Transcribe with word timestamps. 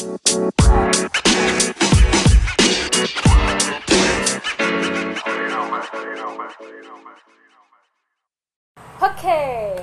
Oke, 0.00 0.16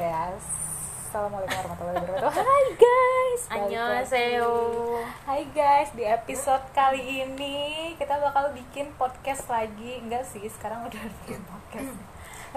assalamualaikum 0.10 1.54
warahmatullahi 1.62 2.02
wabarakatuh. 2.02 2.34
Hai 2.34 2.66
guys, 2.82 3.42
Annyeonghaseyo. 3.54 4.58
Hai 5.22 5.46
guys, 5.54 5.94
di 5.94 6.02
episode 6.02 6.66
kali 6.74 7.22
ini 7.22 7.94
kita 8.02 8.18
bakal 8.18 8.58
bikin 8.58 8.90
podcast 8.98 9.46
lagi. 9.46 10.02
Enggak 10.02 10.26
sih, 10.26 10.50
sekarang 10.50 10.90
udah 10.90 11.04
bikin 11.22 11.46
podcast. 11.46 11.94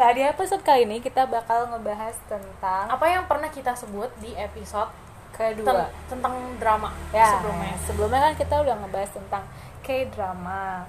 Nah, 0.01 0.09
di 0.17 0.25
episode 0.25 0.65
kali 0.65 0.89
ini 0.89 1.05
kita 1.05 1.29
bakal 1.29 1.69
ngebahas 1.69 2.17
tentang 2.25 2.89
Apa 2.89 3.05
yang 3.05 3.29
pernah 3.29 3.53
kita 3.53 3.77
sebut 3.77 4.09
di 4.25 4.33
episode 4.33 5.10
kedua. 5.33 5.67
ten- 5.67 5.91
tentang 6.11 6.35
drama 6.57 6.91
Ya, 7.11 7.35
sebelumnya? 7.35 7.75
sebelumnya 7.81 8.21
kan 8.23 8.35
kita 8.35 8.55
udah 8.59 8.75
ngebahas 8.77 9.11
tentang 9.11 9.45
K-drama 9.81 10.85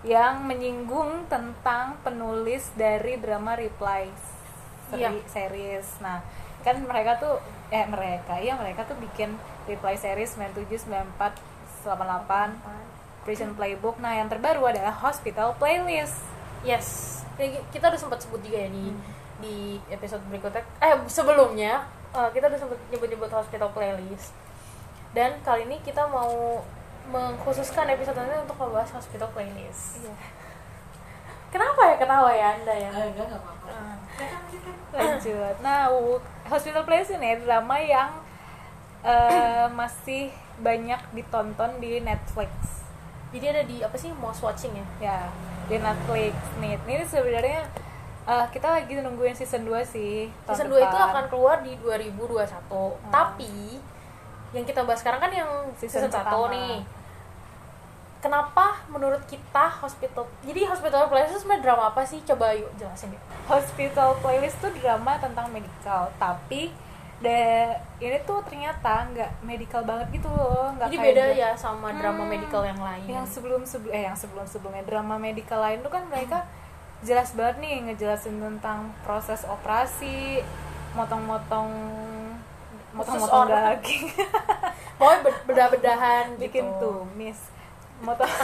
yang 0.00 0.40
menyinggung 0.42 1.26
tentang 1.26 2.00
penulis 2.00 2.72
dari 2.72 3.16
drama 3.16 3.52
Reply 3.52 4.08
seri- 4.88 5.02
Iya. 5.02 5.12
series. 5.26 5.86
Nah, 6.00 6.24
kan 6.60 6.80
mereka 6.80 7.16
tuh 7.16 7.36
eh 7.68 7.84
mereka 7.84 8.36
ya 8.36 8.56
mereka 8.56 8.82
tuh 8.82 8.96
bikin 8.96 9.36
Reply 9.66 9.94
series 9.94 10.34
97, 10.34 10.80
94, 10.80 11.36
88, 11.82 12.56
Prison 13.20 13.52
Playbook. 13.52 13.96
Nah, 13.98 14.14
yang 14.14 14.26
terbaru 14.26 14.64
adalah 14.66 14.96
Hospital 14.96 15.52
Playlist. 15.54 16.16
Yes. 16.60 17.20
Kita 17.70 17.86
udah 17.86 17.96
sempat 17.96 18.20
sebut 18.20 18.40
juga 18.40 18.56
ya 18.58 18.68
di 18.68 18.88
Hmm. 18.88 19.00
di 19.38 19.56
episode 19.88 20.20
berikutnya. 20.26 20.60
Eh 20.78 20.96
sebelumnya 21.06 21.84
eh, 22.10 22.28
kita 22.34 22.44
udah 22.50 22.58
sempat 22.58 22.78
nyebut-nyebut 22.90 23.30
hospital 23.30 23.70
playlist. 23.70 24.34
Dan 25.10 25.38
kali 25.42 25.66
ini 25.66 25.82
kita 25.82 26.06
mau 26.06 26.62
mengkhususkan 27.10 27.90
episode 27.90 28.14
ini 28.18 28.38
untuk 28.38 28.54
membahas 28.54 28.94
hospital 28.94 29.26
playlist. 29.34 29.98
Iya. 30.02 30.14
Kenapa 31.50 31.82
ya 31.82 31.94
ketawa 31.98 32.30
ya 32.30 32.54
anda 32.54 32.70
ya? 32.70 32.90
enggak 32.94 33.26
enggak 33.26 33.42
apa-apa 33.42 33.58
Ah. 33.70 33.96
lanjut 34.90 35.54
nah 35.62 35.86
Hospital 36.50 36.82
Playlist 36.82 37.14
ini 37.14 37.38
drama 37.42 37.78
yang 37.78 38.10
eh, 39.02 39.66
masih 39.78 40.30
banyak 40.58 40.98
ditonton 41.14 41.78
di 41.78 42.02
Netflix 42.02 42.50
Jadi 43.30 43.46
ada 43.46 43.62
di 43.62 43.78
apa 43.78 43.94
sih 43.94 44.10
most 44.10 44.42
watching 44.42 44.74
ya? 44.74 44.86
ya 44.98 45.18
di 45.70 45.78
Netflix 45.78 46.34
nih 46.58 46.74
ini 46.82 47.06
sebenarnya 47.06 47.62
eh, 48.22 48.46
kita 48.48 48.68
lagi 48.70 48.92
nungguin 48.94 49.32
season 49.32 49.62
2 49.62 49.80
sih 49.82 50.28
Season 50.44 50.66
2 50.66 50.76
itu 50.78 50.96
akan 50.98 51.24
keluar 51.26 51.60
di 51.60 51.72
2021. 51.76 52.46
Hmm. 52.92 53.08
Tapi 53.08 53.80
yang 54.50 54.64
kita 54.64 54.82
bahas 54.82 54.98
sekarang 54.98 55.20
kan 55.20 55.30
yang 55.30 55.50
Season 55.74 56.02
season, 56.02 56.10
1 56.10 56.20
pertama. 56.20 56.50
nih. 56.50 56.76
Kenapa 58.20 58.84
menurut 58.86 59.24
kita 59.24 59.64
hospital 59.80 60.28
Jadi 60.42 60.60
hospital 60.62 61.08
playlist 61.08 61.32
itu 61.32 61.40
sebenarnya 61.40 61.64
drama 61.64 61.84
apa 61.88 62.04
sih? 62.04 62.20
Coba 62.20 62.52
yuk 62.52 62.68
jelasin 62.76 63.08
yuk. 63.10 63.22
Hospital 63.46 64.12
Playlist 64.16 64.60
tuh 64.60 64.70
drama 64.72 65.16
tentang 65.16 65.48
medical 65.48 66.12
tapi 66.16 66.68
de 67.18 67.40
ini 67.98 68.16
tuh 68.22 68.40
ternyata 68.42 69.04
nggak 69.06 69.42
medical 69.42 69.82
banget 69.82 70.08
gitu 70.14 70.28
loh 70.28 70.68
nggak 70.70 70.86
Jadi 70.86 70.96
kayak 70.96 71.08
beda 71.10 71.24
ya 71.34 71.50
sama 71.54 71.92
drama 71.92 72.22
Hmm. 72.22 72.30
medical 72.30 72.62
yang 72.62 72.78
lain. 72.78 73.04
yang 73.06 73.24
sebelum 73.24 73.60
sebelum 73.62 73.90
eh 73.90 74.04
yang 74.04 74.14
sebelum 74.14 74.44
sebelumnya 74.44 74.84
drama 74.84 75.16
medical 75.16 75.58
lain 75.58 75.80
tuh 75.80 75.88
kan 75.88 76.04
mereka 76.06 76.44
jelas 77.00 77.32
banget 77.32 77.56
nih 77.58 77.74
ngejelasin 77.82 78.36
tentang 78.38 78.78
proses 79.00 79.42
operasi 79.44 80.44
motong-motong 80.92 81.70
motong-motong 82.90 83.46
daging 83.48 84.10
Pokoknya 84.98 85.18
bed- 85.22 85.42
bedah-bedahan 85.46 86.24
bikin 86.36 86.66
gitu. 86.66 87.06
tumis 87.06 87.38
motong 88.00 88.28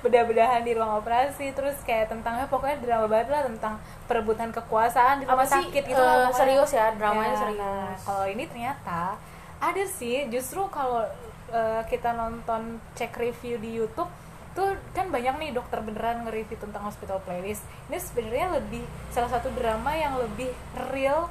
bedah-bedahan 0.00 0.60
di 0.60 0.72
ruang 0.72 1.00
operasi 1.00 1.52
terus 1.52 1.80
kayak 1.82 2.06
tentangnya 2.06 2.44
pokoknya 2.44 2.76
drama 2.78 3.06
banget 3.06 3.28
lah 3.30 3.42
tentang 3.42 3.74
perebutan 4.04 4.48
kekuasaan 4.50 5.14
di 5.18 5.24
rumah 5.24 5.40
Apa 5.40 5.48
sih, 5.50 5.64
sakit 5.64 5.82
gitu 5.82 5.96
eh, 5.96 6.04
lah 6.04 6.28
pokoknya. 6.28 6.36
serius 6.36 6.70
ya, 6.70 6.86
dramanya 6.92 7.24
Ya, 7.26 7.36
serius. 7.38 7.58
nah, 7.58 7.88
kalau 7.98 8.24
ini 8.26 8.44
ternyata 8.44 9.00
ada 9.58 9.84
sih 9.90 10.28
justru 10.28 10.60
kalau 10.68 11.00
eh, 11.48 11.82
kita 11.84 12.12
nonton 12.12 12.60
cek 12.92 13.12
review 13.14 13.56
di 13.56 13.70
YouTube 13.74 14.12
tuh 14.54 14.78
kan 14.94 15.10
banyak 15.10 15.34
nih 15.38 15.50
dokter 15.50 15.82
beneran 15.82 16.22
nge-review 16.24 16.58
tentang 16.62 16.86
hospital 16.86 17.18
playlist 17.26 17.66
ini 17.90 17.98
sebenarnya 17.98 18.62
lebih 18.62 18.86
salah 19.10 19.30
satu 19.30 19.50
drama 19.52 19.90
yang 19.98 20.14
lebih 20.16 20.50
real 20.94 21.26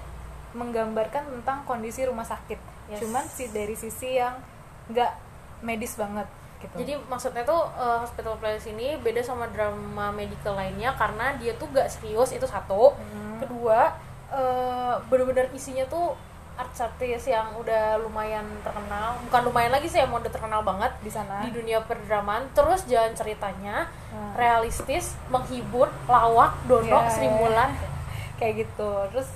menggambarkan 0.54 1.26
tentang 1.40 1.64
kondisi 1.66 2.04
rumah 2.06 2.28
sakit 2.28 2.76
Yes. 2.92 3.00
cuman 3.00 3.24
sih 3.32 3.48
dari 3.48 3.80
sisi 3.80 4.20
yang 4.20 4.36
nggak 4.92 5.12
medis 5.64 5.96
banget 5.96 6.28
gitu 6.60 6.76
Jadi 6.84 6.94
maksudnya 7.12 7.44
tuh 7.44 7.64
eh, 7.76 7.98
hospital 8.04 8.40
playlist 8.40 8.68
ini 8.72 8.96
beda 9.00 9.20
sama 9.24 9.48
drama 9.52 10.12
medical 10.16 10.56
lainnya 10.56 10.96
karena 10.96 11.36
dia 11.36 11.56
tuh 11.60 11.68
gak 11.76 11.92
serius 11.92 12.32
itu 12.32 12.48
satu. 12.48 12.96
Hmm. 12.96 13.40
Kedua 13.44 13.92
eh, 14.32 14.96
bener-bener 15.12 15.52
isinya 15.52 15.84
tuh 15.92 16.16
artis-artis 16.54 17.26
yang 17.26 17.50
udah 17.58 17.98
lumayan 17.98 18.46
terkenal, 18.62 19.18
bukan 19.26 19.42
lumayan 19.44 19.74
lagi 19.74 19.90
sih 19.90 19.98
yang 19.98 20.14
udah 20.14 20.30
terkenal 20.30 20.62
banget 20.62 20.94
di 21.02 21.10
sana 21.10 21.42
di 21.42 21.50
dunia 21.50 21.82
perdramaan. 21.82 22.46
Terus 22.54 22.86
jalan 22.86 23.12
ceritanya 23.12 23.90
Hmm. 24.14 24.38
realistis, 24.38 25.18
menghibur, 25.28 25.90
lawak, 26.06 26.54
dono, 26.66 27.02
Ya, 27.02 27.10
Sri 27.10 27.26
ya. 27.26 27.34
Mulan. 27.34 27.74
kayak 28.38 28.66
gitu 28.66 28.90
terus 29.10 29.30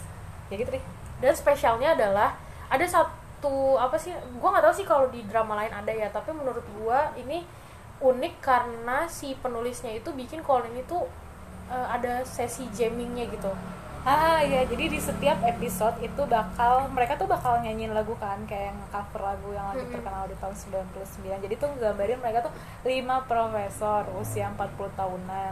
ya 0.49 0.57
gitu 0.57 0.69
deh 0.69 0.83
Dan 1.17 1.33
spesialnya 1.33 1.93
adalah 1.93 2.37
ada 2.67 2.85
satu 2.85 3.73
apa 3.75 3.97
sih? 3.97 4.13
Gua 4.37 4.53
nggak 4.53 4.65
tahu 4.65 4.75
sih 4.75 4.85
kalau 4.85 5.09
di 5.09 5.25
drama 5.25 5.57
lain 5.57 5.73
ada 5.73 5.89
ya, 5.89 6.09
tapi 6.09 6.29
menurut 6.29 6.61
gua 6.77 7.09
ini 7.13 7.41
unik 7.97 8.33
karena 8.39 9.09
si 9.09 9.33
penulisnya 9.33 9.89
itu 9.91 10.13
bikin 10.13 10.45
kalau 10.45 10.61
ini 10.65 10.85
tuh 10.85 11.09
eh, 11.67 11.87
ada 11.89 12.21
sesi 12.21 12.69
jammingnya 12.69 13.25
gitu. 13.27 13.49
Ah 14.05 14.39
ya, 14.39 14.63
jadi 14.63 14.87
di 14.87 14.99
setiap 15.01 15.41
episode 15.43 15.97
itu 15.99 16.21
bakal 16.25 16.87
mereka 16.93 17.17
tuh 17.19 17.27
bakal 17.27 17.59
nyanyiin 17.59 17.91
lagu 17.91 18.15
kan 18.15 18.39
kayak 18.47 18.71
yang 18.71 18.79
cover 18.87 19.21
lagu 19.21 19.49
yang 19.51 19.67
lagi 19.73 19.83
terkenal 19.91 20.23
di 20.29 20.35
tahun 20.37 20.55
99. 20.55 21.43
Jadi 21.43 21.53
tuh 21.59 21.69
nggambarin 21.75 22.19
mereka 22.23 22.47
tuh 22.47 22.53
lima 22.87 23.25
profesor 23.27 24.07
usia 24.15 24.47
40 24.55 24.87
tahunan. 24.95 25.51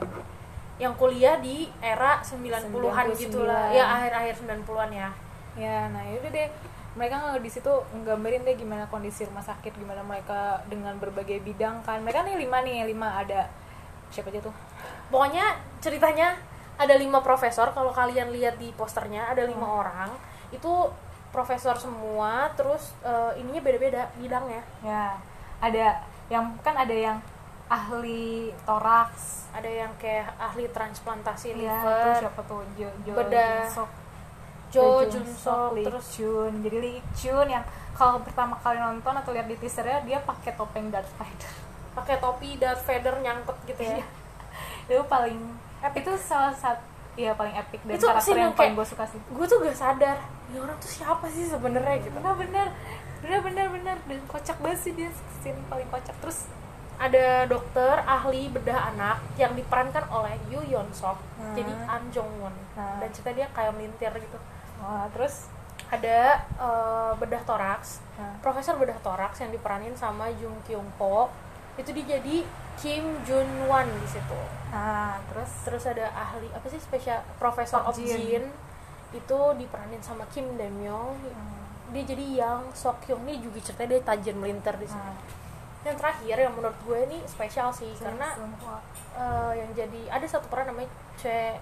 Yang 0.80 0.94
kuliah 0.96 1.36
di 1.40 1.68
era 1.80 2.20
90-an 2.20 2.64
99. 3.12 3.20
gitu 3.20 3.40
lah. 3.44 3.72
Ya 3.72 3.86
akhir-akhir 3.92 4.34
90-an 4.44 4.90
ya. 4.92 5.10
Ya, 5.56 5.78
nah 5.88 6.04
yaudah 6.04 6.32
deh 6.32 6.48
mereka 6.96 7.16
nge- 7.20 7.44
di 7.44 7.52
situ 7.52 7.72
nggambarin 7.92 8.44
deh 8.44 8.56
gimana 8.56 8.88
kondisi 8.88 9.28
rumah 9.28 9.44
sakit, 9.44 9.76
gimana 9.76 10.00
mereka 10.00 10.64
dengan 10.68 10.96
berbagai 10.96 11.44
bidang 11.44 11.84
kan. 11.84 12.00
Mereka 12.00 12.24
nih 12.24 12.40
lima 12.40 12.64
nih, 12.64 12.88
lima 12.88 13.20
ada 13.20 13.52
siapa 14.08 14.32
aja 14.32 14.40
tuh? 14.40 14.56
Pokoknya 15.12 15.60
ceritanya 15.84 16.40
ada 16.76 16.96
lima 16.96 17.20
profesor 17.20 17.72
kalau 17.72 17.90
kalian 17.90 18.30
lihat 18.30 18.56
di 18.56 18.72
posternya 18.72 19.32
ada 19.32 19.44
lima 19.44 19.64
orang 19.66 20.12
itu 20.50 20.92
profesor 21.32 21.76
semua 21.76 22.52
terus 22.54 22.96
eh, 23.02 23.40
ininya 23.40 23.62
beda-beda 23.62 24.08
bidangnya 24.16 24.64
Ya, 24.80 25.16
ada 25.60 26.00
yang 26.28 26.56
kan 26.60 26.76
ada 26.76 26.92
yang 26.92 27.18
ahli 27.66 28.54
toraks, 28.62 29.50
ada 29.50 29.66
yang 29.66 29.90
kayak 29.98 30.30
ahli 30.38 30.70
transplantasi 30.70 31.58
Iya, 31.58 31.82
liver 31.82 32.14
siapa 32.22 32.42
tuh 32.46 32.62
Jo 32.76 32.88
Jo 33.02 33.14
Bedah. 33.18 33.66
Jun-sok. 33.66 33.90
Jo 34.70 34.86
Junsok 35.08 35.72
terus 35.82 36.06
Chun. 36.12 36.54
Jadi 36.62 36.78
Lee 36.78 37.02
Chun 37.12 37.48
yang 37.48 37.64
kalau 37.92 38.20
pertama 38.22 38.54
kali 38.60 38.78
nonton 38.78 39.16
atau 39.16 39.32
lihat 39.32 39.48
di 39.48 39.56
teasernya 39.56 40.04
dia 40.04 40.20
pakai 40.22 40.54
topeng 40.54 40.92
Darth 40.92 41.10
Vader. 41.16 41.54
pakai 41.96 42.20
topi 42.20 42.60
Darth 42.60 42.84
Vader 42.84 43.24
nyangkut 43.24 43.56
gitu 43.66 43.80
ya 43.80 43.98
Iya. 43.98 44.06
itu 44.86 45.04
paling 45.08 45.40
itu 45.94 46.12
salah 46.16 46.50
satu 46.52 46.82
iya 47.16 47.32
paling 47.32 47.54
epic 47.54 47.80
dan 47.82 47.94
Itu 47.94 48.08
karakter 48.08 48.36
yang 48.36 48.52
paling 48.52 48.74
gue 48.74 48.84
suka 48.86 49.06
sih. 49.06 49.20
gue 49.20 49.46
tuh 49.46 49.58
gak 49.62 49.72
sadar 49.74 50.18
ini 50.46 50.58
orang 50.58 50.76
tuh 50.78 50.90
siapa 50.90 51.26
sih 51.28 51.46
sebenarnya? 51.46 52.02
Gitu. 52.02 52.12
Bener 52.14 52.36
bener 52.36 52.68
bener 53.22 53.40
bener 53.42 53.68
bener 53.70 53.98
dan 54.02 54.20
kocak 54.26 54.58
banget 54.60 54.80
sih 54.80 54.92
dia 54.92 55.10
scene 55.36 55.58
paling 55.66 55.88
kocak. 55.88 56.16
Terus 56.20 56.50
ada 56.96 57.44
dokter 57.46 57.92
ahli 58.02 58.48
bedah 58.48 58.90
anak 58.90 59.20
yang 59.36 59.52
diperankan 59.52 60.08
oleh 60.10 60.32
Yu 60.48 60.64
Yeon 60.66 60.88
Sok 60.90 61.20
Hmm. 61.36 61.52
jadi 61.54 61.72
An 61.86 62.04
Jong 62.10 62.32
Won 62.40 62.56
Hmm. 62.74 63.00
dan 63.00 63.10
cerita 63.12 63.32
dia 63.32 63.48
kayak 63.50 63.72
melintir 63.72 64.12
gitu. 64.12 64.40
Wah 64.80 65.08
terus? 65.10 65.48
Ada 65.86 66.40
eh, 66.40 67.12
bedah 67.16 67.44
toraks. 67.44 68.00
Nah, 68.16 68.40
profesor 68.40 68.76
bedah 68.76 68.98
toraks 69.00 69.38
yang 69.38 69.52
diperanin 69.52 69.94
sama 69.94 70.32
Jung 70.34 70.56
Kyung 70.64 70.88
Ho. 70.98 71.30
Itu 71.76 71.92
dia 71.92 72.16
jadi 72.16 72.42
Kim 72.80 73.04
Jun 73.24 73.50
Wan 73.68 73.88
di 73.88 74.08
situ. 74.08 74.40
Nah 74.72 75.20
terus? 75.32 75.52
Terus 75.64 75.84
ada 75.88 76.12
ahli 76.12 76.48
apa 76.52 76.68
sih 76.68 76.80
spesial 76.80 77.24
profesor 77.40 77.82
of 77.84 77.96
Jin. 77.96 78.20
Jin. 78.20 78.46
Itu 79.16 79.56
diperanin 79.56 80.04
sama 80.04 80.28
Kim 80.32 80.60
Daemyong 80.60 81.16
dia 81.94 82.04
jadi 82.04 82.26
yang 82.42 82.62
Sok 82.74 83.06
Hyung 83.06 83.22
ini 83.30 83.40
juga 83.46 83.62
ceritanya 83.62 83.90
dia 83.96 84.02
tajam 84.02 84.36
melintir 84.42 84.74
di 84.82 84.88
sini 84.90 85.00
nah, 85.06 85.16
yang 85.86 85.98
terakhir 86.02 86.36
yang 86.42 86.54
menurut 86.58 86.78
gue 86.82 87.00
ini 87.06 87.18
spesial 87.30 87.70
sih 87.70 87.94
karena 88.02 88.34
Semua. 88.34 88.82
eh, 89.16 89.52
yang 89.62 89.70
jadi 89.78 90.02
ada 90.10 90.26
satu 90.26 90.50
peran 90.50 90.66
namanya 90.74 90.90
Che 91.22 91.56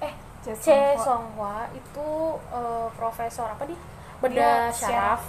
eh 0.00 0.14
Hwa. 0.40 0.96
Song 1.04 1.36
Hwa. 1.36 1.68
Itu 1.76 2.40
eh, 2.40 2.88
profesor 2.96 3.52
apa 3.52 3.68
dia 3.68 3.76
bedah 4.24 4.72
syaraf. 4.72 5.20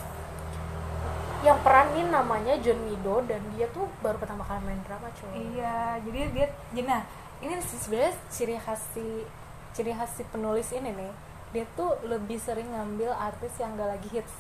Yang 1.42 1.58
peranin 1.66 2.08
namanya 2.14 2.54
John 2.62 2.78
Mido 2.86 3.26
dan 3.26 3.42
dia 3.58 3.66
tuh 3.74 3.90
baru 4.06 4.18
pertama 4.22 4.46
kali 4.46 4.62
main 4.62 4.82
drama 4.86 5.10
cuy 5.10 5.58
iya 5.58 5.98
jadi 6.06 6.20
dia 6.30 6.48
jadi 6.70 6.86
nah 6.86 7.02
ini 7.42 7.58
sebenarnya 7.66 8.14
ciri 8.30 8.56
khas 8.62 8.82
si 8.94 9.26
ciri 9.74 9.92
khas 9.98 10.14
si 10.14 10.24
penulis 10.30 10.70
ini 10.70 10.94
nih 10.94 11.12
dia 11.52 11.68
tuh 11.76 12.00
lebih 12.08 12.40
sering 12.40 12.68
ngambil 12.72 13.12
artis 13.12 13.52
yang 13.60 13.76
gak 13.76 13.92
lagi 13.92 14.08
hits. 14.08 14.36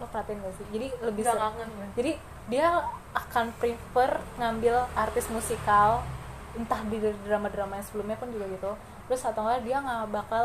Lo 0.00 0.08
perhatiin 0.08 0.40
gak 0.40 0.54
sih? 0.56 0.66
Jadi 0.72 0.86
lebih 1.04 1.22
ser- 1.24 1.36
kangen 1.36 1.68
gue. 1.68 1.86
jadi 2.00 2.12
dia 2.48 2.66
akan 3.12 3.52
prefer 3.60 4.10
ngambil 4.40 4.88
artis 4.96 5.28
musikal 5.28 6.00
entah 6.56 6.80
di 6.88 6.96
drama-drama 7.28 7.76
yang 7.76 7.86
sebelumnya 7.86 8.16
pun 8.16 8.32
juga 8.32 8.48
gitu. 8.48 8.72
Terus 9.08 9.22
atau 9.28 9.44
enggak 9.44 9.62
dia 9.68 9.76
nggak 9.84 10.04
bakal 10.08 10.44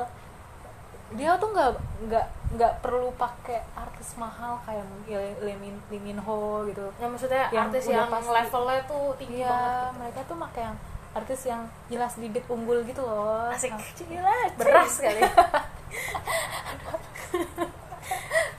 dia 1.12 1.36
tuh 1.36 1.50
nggak 1.50 1.70
nggak 2.04 2.26
nggak 2.52 2.74
perlu 2.80 3.12
pakai 3.14 3.60
artis 3.74 4.16
mahal 4.16 4.60
kayak 4.62 4.84
mungkin 4.84 5.16
Lee 5.40 5.56
Min, 5.56 5.76
Lee 5.88 6.00
Min 6.00 6.20
Ho 6.20 6.64
gitu 6.66 6.88
ya 6.96 7.08
maksudnya 7.08 7.46
Yang 7.50 7.64
artis 7.66 7.84
yang 7.88 8.08
pasti. 8.08 8.32
levelnya 8.32 8.82
tuh 8.86 9.06
tinggi 9.16 9.38
Iya, 9.38 9.48
banget 9.48 9.72
gitu. 9.72 9.98
mereka 9.98 10.20
tuh 10.24 10.38
pakai 10.40 10.62
yang 10.64 10.78
artis 11.12 11.42
yang 11.44 11.62
jelas 11.88 12.14
bibit 12.16 12.46
unggul 12.48 12.80
gitu 12.84 13.02
loh. 13.02 13.52
Asik. 13.52 13.68
Nah, 13.68 13.84
Jelas, 14.00 14.50
beras 14.56 14.94
kali 14.98 15.20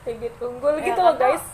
bibit 0.03 0.35
unggul 0.37 0.75
Ya, 0.75 0.85
gitu 0.85 0.99
loh, 0.99 1.15
guys. 1.15 1.45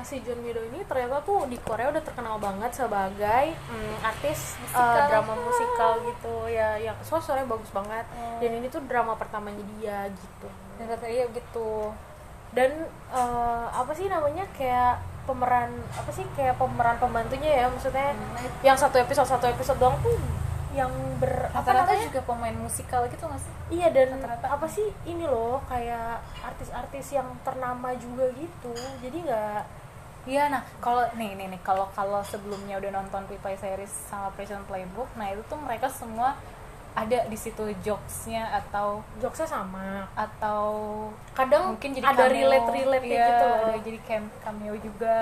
Si 0.00 0.20
John 0.20 0.38
Mido 0.38 0.60
ini 0.60 0.82
ternyata 0.82 1.18
tuh 1.20 1.44
di 1.44 1.56
Korea 1.58 1.88
udah 1.88 2.00
terkenal 2.00 2.36
banget 2.36 2.70
sebagai 2.72 3.44
mm, 3.54 3.96
artis 4.00 4.54
eh, 4.56 4.62
Musikal. 4.64 5.06
drama 5.06 5.34
musikal 5.36 5.92
gitu 6.02 6.34
ya 6.46 6.68
yang 6.76 6.96
so 7.00 7.16
suaranya 7.16 7.48
bagus 7.48 7.70
banget 7.70 8.04
Hmm. 8.10 8.38
dan 8.38 8.50
ini 8.52 8.66
tuh 8.66 8.82
drama 8.82 9.14
pertamanya 9.14 9.60
dia 9.72 10.06
gitu 10.08 10.48
Dan 10.74 10.86
kata 10.88 11.06
iya 11.06 11.24
gitu. 11.28 11.90
dan 12.50 12.70
eh, 13.08 13.66
apa 13.70 13.92
sih 13.92 14.06
namanya 14.06 14.44
kayak 14.50 14.98
pemeran 15.22 15.68
apa 15.92 16.08
sih 16.08 16.24
kayak 16.32 16.56
pemeran 16.56 16.96
pembantunya 16.96 17.50
ya 17.54 17.66
maksudnya 17.66 18.16
yang 18.62 18.74
satu 18.74 18.96
episode 18.96 19.28
satu 19.28 19.44
episode 19.46 19.76
doang 19.76 19.98
tuh 19.98 20.16
yang 20.70 20.88
ber 21.18 21.48
apa 21.48 21.64
Rata-rata 21.64 21.96
juga 21.98 22.20
pemain 22.22 22.54
musikal 22.54 23.04
gitu 23.06 23.24
gak 23.24 23.36
sih? 23.36 23.52
iya 23.70 23.88
dan 23.88 24.14
rata-rata. 24.14 24.46
apa 24.48 24.64
sih 24.64 24.84
ini 25.04 25.24
loh 25.24 25.60
kayak 25.64 26.16
artis-artis 26.40 27.06
yang 27.10 27.28
ternama 27.42 27.92
juga 27.94 28.28
gitu 28.32 28.72
jadi 28.98 29.16
nggak 29.22 29.60
Iya, 30.28 30.52
nah 30.52 30.60
kalau 30.78 31.08
nih 31.14 31.32
nih 31.34 31.48
nih 31.48 31.60
kalau 31.62 31.88
kalau 31.90 32.20
sebelumnya 32.22 32.76
udah 32.76 32.92
nonton 32.92 33.24
Pipay 33.26 33.56
series 33.56 33.88
sama 34.04 34.28
Prison 34.30 34.60
Playbook, 34.62 35.08
nah 35.16 35.24
itu 35.26 35.40
tuh 35.42 35.56
mereka 35.56 35.88
semua 35.90 36.36
ada 36.92 37.24
di 37.24 37.34
situ 37.34 37.62
jokesnya 37.80 38.44
atau 38.54 39.00
jokesnya 39.16 39.48
sama. 39.48 40.04
atau 40.14 40.60
kadang 41.32 41.72
mungkin 41.72 41.94
jadi 41.94 42.04
ada 42.04 42.26
cameo. 42.26 42.34
relate 42.36 42.68
relate 42.70 43.06
Iya, 43.06 43.24
gitu 43.24 43.44
loh. 43.46 43.58
ada 43.62 43.74
jadi 43.80 43.98
cam- 44.04 44.34
cameo 44.38 44.74
juga. 44.78 45.18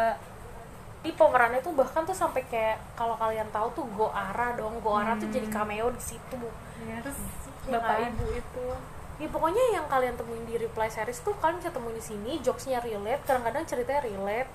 Di 0.98 1.10
pemerannya 1.12 1.62
tuh 1.62 1.70
bahkan 1.72 2.02
tuh 2.02 2.16
sampai 2.16 2.42
kayak 2.44 2.76
kalau 2.94 3.14
kalian 3.14 3.46
tahu 3.48 3.68
tuh 3.72 3.86
Go 3.94 4.10
Ara 4.10 4.58
dong. 4.58 4.74
Go 4.80 4.98
Ara 4.98 5.14
tuh 5.14 5.30
Hmm. 5.30 5.36
jadi 5.36 5.46
cameo 5.48 5.86
di 5.88 6.02
situ. 6.02 6.40
Ya, 6.82 6.98
terus 6.98 7.18
Ya 7.64 7.78
bapak 7.78 7.94
kan? 8.00 8.10
ibu 8.10 8.26
itu. 8.32 8.66
Ya 9.16 9.28
pokoknya 9.28 9.64
yang 9.72 9.86
kalian 9.86 10.14
temuin 10.14 10.44
di 10.44 10.54
reply 10.56 10.88
series 10.88 11.20
tuh 11.20 11.34
kalian 11.36 11.56
bisa 11.56 11.70
temuin 11.70 11.94
di 11.94 12.04
sini 12.04 12.32
jokesnya 12.38 12.78
relate 12.80 13.22
kadang-kadang 13.22 13.62
ceritanya 13.64 14.02
relate 14.02 14.50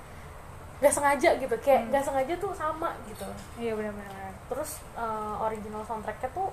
nggak 0.82 0.90
sengaja 0.92 1.30
gitu 1.38 1.54
kayak 1.62 1.86
Hmm. 1.86 1.88
nggak 1.94 2.04
sengaja 2.04 2.34
tuh 2.36 2.50
sama 2.52 2.90
gitu 3.06 3.22
iya 3.56 3.72
benar-benar 3.72 4.34
terus 4.50 4.82
eh, 4.92 5.34
original 5.38 5.86
soundtracknya 5.86 6.26
tuh 6.34 6.50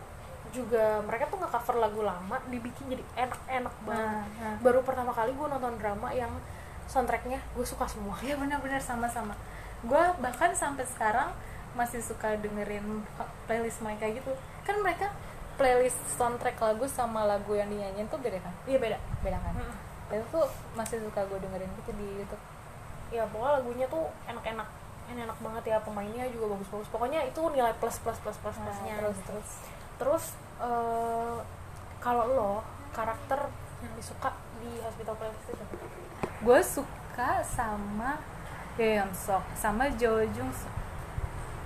juga 0.50 1.02
mereka 1.02 1.26
tuh 1.26 1.38
nggak 1.38 1.50
cover 1.52 1.76
lagu 1.78 2.02
lama 2.02 2.38
dibikin 2.46 2.90
jadi 2.90 3.04
enak-enak 3.20 3.74
banget 3.84 4.06
nah, 4.06 4.26
nah. 4.40 4.56
baru 4.62 4.82
pertama 4.82 5.10
kali 5.10 5.34
gue 5.34 5.48
nonton 5.48 5.74
drama 5.78 6.10
yang 6.10 6.30
soundtracknya 6.86 7.38
gue 7.54 7.62
suka 7.62 7.86
semua 7.86 8.18
Iya 8.18 8.34
benar-benar 8.34 8.82
sama-sama. 8.82 9.38
Gue 9.86 10.02
bahkan 10.18 10.50
sampai 10.52 10.82
sekarang 10.90 11.30
masih 11.78 12.02
suka 12.02 12.34
dengerin 12.36 13.06
playlist 13.46 13.86
mereka 13.86 14.10
gitu. 14.10 14.34
Kan 14.66 14.82
mereka 14.82 15.14
playlist 15.54 16.02
soundtrack 16.18 16.58
lagu 16.58 16.90
sama 16.90 17.30
lagu 17.30 17.54
yang 17.54 17.70
dinyanyiin 17.70 18.10
tuh 18.10 18.18
beda 18.18 18.42
kan? 18.42 18.50
iya 18.66 18.82
beda 18.82 18.98
Beda 19.22 19.38
kan? 19.38 19.54
Mm-mm. 19.54 20.18
Itu 20.18 20.26
tuh 20.34 20.50
masih 20.74 20.98
suka 21.06 21.22
gue 21.24 21.38
dengerin 21.38 21.70
gitu 21.78 21.92
di 21.94 22.08
YouTube. 22.18 22.42
Ya 23.10 23.24
pokoknya 23.26 23.52
lagunya 23.58 23.86
tuh 23.86 24.04
enak-enak 24.26 24.68
enak 25.10 25.38
banget 25.40 25.64
ya 25.66 25.78
pemainnya 25.82 26.30
juga 26.30 26.54
bagus-bagus 26.54 26.86
pokoknya 26.88 27.26
itu 27.26 27.42
nilai 27.50 27.74
plus 27.76 27.98
plus 27.98 28.18
plus 28.20 28.38
plus 28.38 28.56
Nah, 28.56 28.64
plusnya 28.64 28.94
terus 28.96 29.18
gitu. 29.18 29.26
terus. 29.28 29.50
terus 29.98 30.26
eh, 30.60 31.38
kalau 31.98 32.24
lo 32.28 32.52
karakter 32.90 33.50
yang 33.80 33.94
disuka 33.96 34.30
di 34.58 34.78
Hospital 34.80 35.16
Playlist 35.16 35.50
itu 35.50 35.66
Gue 36.40 36.60
suka 36.62 37.42
sama 37.42 38.16
Yeon 38.76 39.12
Sok 39.12 39.44
sama 39.54 39.90
Jo 39.92 40.22
Jung 40.30 40.52
Suk. 40.52 40.72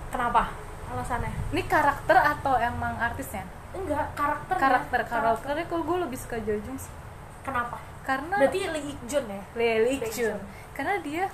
kenapa 0.08 0.50
alasannya 0.88 1.30
Ini 1.52 1.62
karakter 1.64 2.16
atau 2.16 2.56
emang 2.56 2.96
artisnya? 2.96 3.44
enggak 3.70 4.14
karakter 4.14 4.56
Karakter 4.56 5.00
karakternya 5.04 5.64
kok 5.66 5.80
gue 5.80 5.98
lebih 6.00 6.16
suka 6.16 6.40
Jo 6.40 6.56
Jung 6.56 6.74
Suk. 6.74 6.94
kenapa 7.42 7.76
Karena 8.04 8.36
berarti 8.36 8.60
Lee 8.68 8.86
Ik 8.92 9.00
Jun 9.08 9.24
ya? 9.26 9.42
Lee 9.56 9.76
Lee 9.80 9.96
Ik 9.96 10.12
Ik-jun. 10.12 10.36
Jun 10.36 10.40
karena 10.74 10.94
dia 11.00 11.24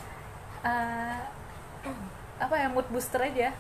eh, 0.62 1.20
apa 2.38 2.54
ya 2.56 2.68
mood 2.70 2.86
booster 2.88 3.20
aja. 3.20 3.50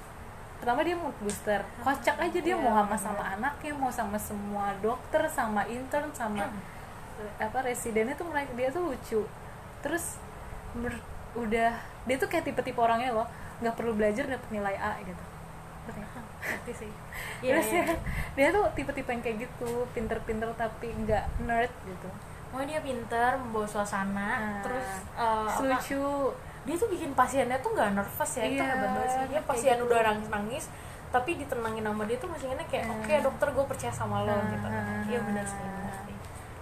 Pertama 0.60 0.84
dia 0.84 0.94
mood 0.94 1.16
booster. 1.18 1.60
Kocak 1.80 2.16
aja 2.20 2.38
dia 2.38 2.54
Iya, 2.54 2.60
mau 2.60 2.72
sama 2.76 2.96
sama 2.96 3.24
anaknya 3.24 3.72
mau 3.74 3.90
sama 3.90 4.18
semua 4.20 4.76
dokter 4.78 5.24
sama 5.32 5.64
intern 5.66 6.12
sama 6.12 6.46
apa 7.46 7.58
residennya 7.64 8.14
tuh 8.14 8.28
mereka 8.28 8.52
dia 8.54 8.68
tuh 8.70 8.92
lucu. 8.92 9.20
Terus 9.80 10.20
ber- 10.76 11.04
udah 11.34 11.72
dia 12.04 12.16
tuh 12.16 12.28
kayak 12.28 12.44
tipe-tipe 12.46 12.78
orangnya 12.78 13.10
loh. 13.10 13.26
Nggak 13.60 13.74
perlu 13.76 13.92
belajar 13.96 14.24
dapet 14.28 14.48
nilai 14.52 14.76
A 14.76 15.00
gitu. 15.00 15.24
Ngerti? 15.88 16.00
Ngerti 16.46 16.72
sih. 16.86 16.92
Iya, 17.40 17.56
terus 17.56 17.72
iya. 17.72 17.84
ya, 17.88 17.96
dia 18.36 18.48
tuh 18.52 18.68
tipe-tipe 18.76 19.08
yang 19.08 19.24
kayak 19.24 19.48
gitu 19.48 19.88
pinter-pinter 19.96 20.52
tapi 20.60 20.92
nggak 20.92 21.24
nerd 21.48 21.72
gitu 21.88 22.08
oh 22.50 22.62
dia 22.62 22.80
pinter 22.80 23.30
membawa 23.36 23.62
suasana 23.64 24.28
Nah, 24.36 24.58
terus 24.60 24.88
eh, 25.12 25.46
Terus 25.46 25.54
apa, 25.54 25.62
lucu 25.70 26.04
dia 26.60 26.74
tuh 26.76 26.88
bikin 26.88 27.10
pasiennya 27.14 27.58
tuh 27.58 27.72
nggak 27.72 27.94
nervous 27.94 28.30
ya 28.32 28.44
itu 28.44 28.58
Iya, 28.58 28.68
hebat 28.68 28.90
banget 28.92 29.08
sih. 29.08 29.22
Dia 29.28 29.42
pasien 29.42 29.76
gitu. 29.76 29.86
udah 29.86 29.98
nangis 30.04 30.28
nangis 30.28 30.64
tapi 31.10 31.30
ditenangin 31.34 31.82
sama 31.82 32.02
dia 32.04 32.16
tuh 32.16 32.28
masihnya 32.28 32.62
kayak 32.64 32.84
Hmm. 32.84 32.94
oke 32.96 33.14
dokter 33.20 33.48
gue 33.50 33.64
percaya 33.66 33.90
sama 33.90 34.22
lo 34.22 34.30
Hmm, 34.32 34.46
gitu. 34.48 34.66
hmm, 34.66 35.00
iya 35.06 35.18
benar 35.20 35.44
sih 35.44 35.58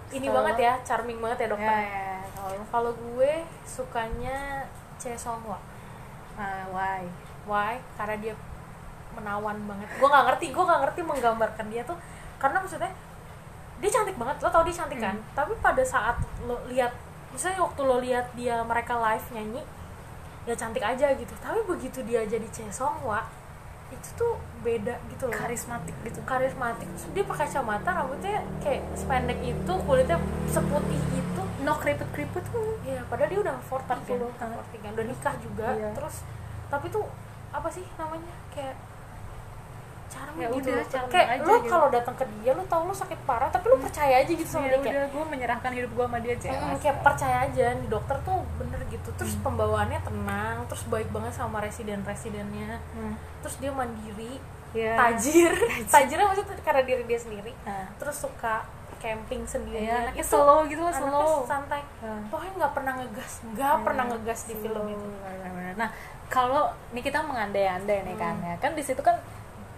ini 0.08 0.24
banget 0.26 0.56
ya 0.58 0.72
charming 0.82 1.20
banget 1.20 1.44
ya 1.44 1.48
dokter. 1.52 1.68
Ya, 1.68 1.84
ya, 1.84 2.16
kalau 2.32 2.56
kalau 2.66 2.92
gue 2.94 3.32
sukanya 3.62 4.64
Che 4.96 5.12
Song 5.14 5.44
Hwa 5.44 5.60
ah, 6.34 6.64
why? 6.70 7.04
Why? 7.44 7.76
Karena 7.92 8.16
dia 8.16 8.32
menawan 9.10 9.58
banget. 9.64 9.88
Gue 9.94 10.08
nggak 10.08 10.24
ngerti 10.26 10.46
gue 10.48 10.64
nggak 10.64 10.80
ngerti 10.80 11.00
menggambarkan 11.02 11.66
dia 11.68 11.82
tuh 11.82 11.98
karena 12.36 12.56
maksudnya 12.56 12.88
dia 13.78 13.90
cantik 13.90 14.16
banget 14.18 14.36
lo 14.42 14.48
tau 14.50 14.62
dia 14.66 14.74
cantik 14.74 14.98
kan? 14.98 15.16
Tapi 15.34 15.52
pada 15.62 15.82
saat 15.86 16.18
lo 16.46 16.58
lihat 16.66 16.90
misalnya 17.30 17.62
waktu 17.62 17.80
lo 17.86 17.96
lihat 18.02 18.26
dia 18.34 18.58
mereka 18.66 18.98
live 18.98 19.26
nyanyi 19.34 19.62
ya 20.48 20.54
cantik 20.56 20.82
aja 20.82 21.14
gitu. 21.14 21.34
Tapi 21.38 21.60
begitu 21.68 22.02
dia 22.02 22.24
jadi 22.26 22.48
Chesongwa 22.50 23.22
itu 23.88 24.08
tuh 24.20 24.36
beda 24.60 25.00
gitu 25.08 25.30
loh. 25.30 25.36
Karismatik 25.36 25.96
gitu. 26.04 26.20
Karismatik. 26.24 26.88
Terus 26.92 27.06
dia 27.16 27.24
pakai 27.24 27.46
kacamata 27.48 27.88
rambutnya 27.88 28.44
kayak 28.60 28.82
sependek 28.92 29.38
itu 29.40 29.72
kulitnya 29.86 30.18
seputih 30.50 31.00
itu. 31.16 31.42
No 31.64 31.72
keriput 31.78 32.08
keriput 32.12 32.44
tuh. 32.50 32.76
Ya 32.84 33.00
padahal 33.06 33.30
dia 33.32 33.40
udah 33.44 33.54
40 33.62 34.08
kan 34.08 34.16
loh. 34.18 34.30
40 34.36 34.84
kan 34.84 34.90
udah 34.92 35.06
nikah 35.06 35.34
juga. 35.40 35.68
Iya. 35.72 35.88
terus 35.96 36.26
tapi 36.68 36.92
tuh 36.92 37.06
apa 37.48 37.68
sih 37.72 37.84
namanya? 37.96 38.34
Kayak 38.52 38.76
charming 40.18 40.40
Ya 40.40 40.48
gitu 40.50 40.68
udah, 40.68 41.06
kayak 41.08 41.28
aja 41.32 41.44
lo 41.44 41.54
gitu. 41.56 41.68
kalau 41.68 41.86
datang 41.88 42.14
ke 42.14 42.24
dia 42.36 42.52
lo 42.52 42.62
tau 42.64 42.82
lo 42.82 42.92
sakit 42.92 43.20
parah 43.22 43.48
tapi 43.48 43.66
lo 43.66 43.78
percaya 43.78 44.14
aja 44.16 44.28
gitu 44.28 44.44
sama 44.44 44.64
ya 44.64 44.68
dia 44.68 44.78
kayak 44.80 44.94
udah 44.96 45.08
gue 45.08 45.24
menyerahkan 45.28 45.70
hidup 45.72 45.90
gue 45.92 46.04
sama 46.04 46.18
dia 46.18 46.32
aja 46.32 46.48
"Mm, 46.50 46.76
kayak 46.76 46.96
percaya 47.00 47.36
aja 47.44 47.64
nih 47.72 47.88
dokter 47.88 48.16
tuh 48.20 48.38
bener 48.56 48.80
gitu. 48.88 49.08
Terus 49.14 49.32
Hmm. 49.32 49.44
pembawaannya 49.44 50.00
tenang 50.00 50.56
terus 50.66 50.82
baik 50.84 51.08
banget 51.08 51.32
sama 51.32 51.58
residen 51.58 52.02
residennya 52.02 52.82
hmm. 52.92 53.14
terus 53.40 53.54
dia 53.56 53.70
mandiri 53.70 54.42
ya. 54.70 54.98
tajir. 55.00 55.52
Tajirnya 55.86 56.26
maksudnya 56.26 56.58
karena 56.60 56.82
diri 56.82 57.02
dia 57.04 57.18
sendiri. 57.18 57.52
Nah. 57.62 57.86
terus 57.94 58.18
suka 58.18 58.66
camping 58.98 59.42
sendiri. 59.44 59.84
Ya 59.84 60.02
anaknya 60.04 60.24
slow 60.24 60.66
gitu 60.66 60.80
loh 60.80 60.90
slow. 60.90 61.46
santai. 61.46 61.86
Hmm. 61.98 62.26
pokoknya 62.26 62.52
nggak 62.58 62.72
pernah 62.72 62.92
ngegas 62.96 63.32
nggak 63.46 63.72
Ya, 63.72 63.80
pernah 63.80 64.04
ngegas 64.08 64.40
di 64.44 64.54
film 64.56 64.84
itu. 64.88 65.06
nah 65.74 65.88
kalau 66.28 66.64
ini 66.90 67.00
kita 67.00 67.22
mengandai-andai 67.22 67.98
nih 68.04 68.16
kan 68.16 68.34
Hmm. 68.34 68.44
ya. 68.44 68.54
Kan 68.58 68.72
di 68.72 68.82
situ 68.82 68.98
kan 68.98 69.14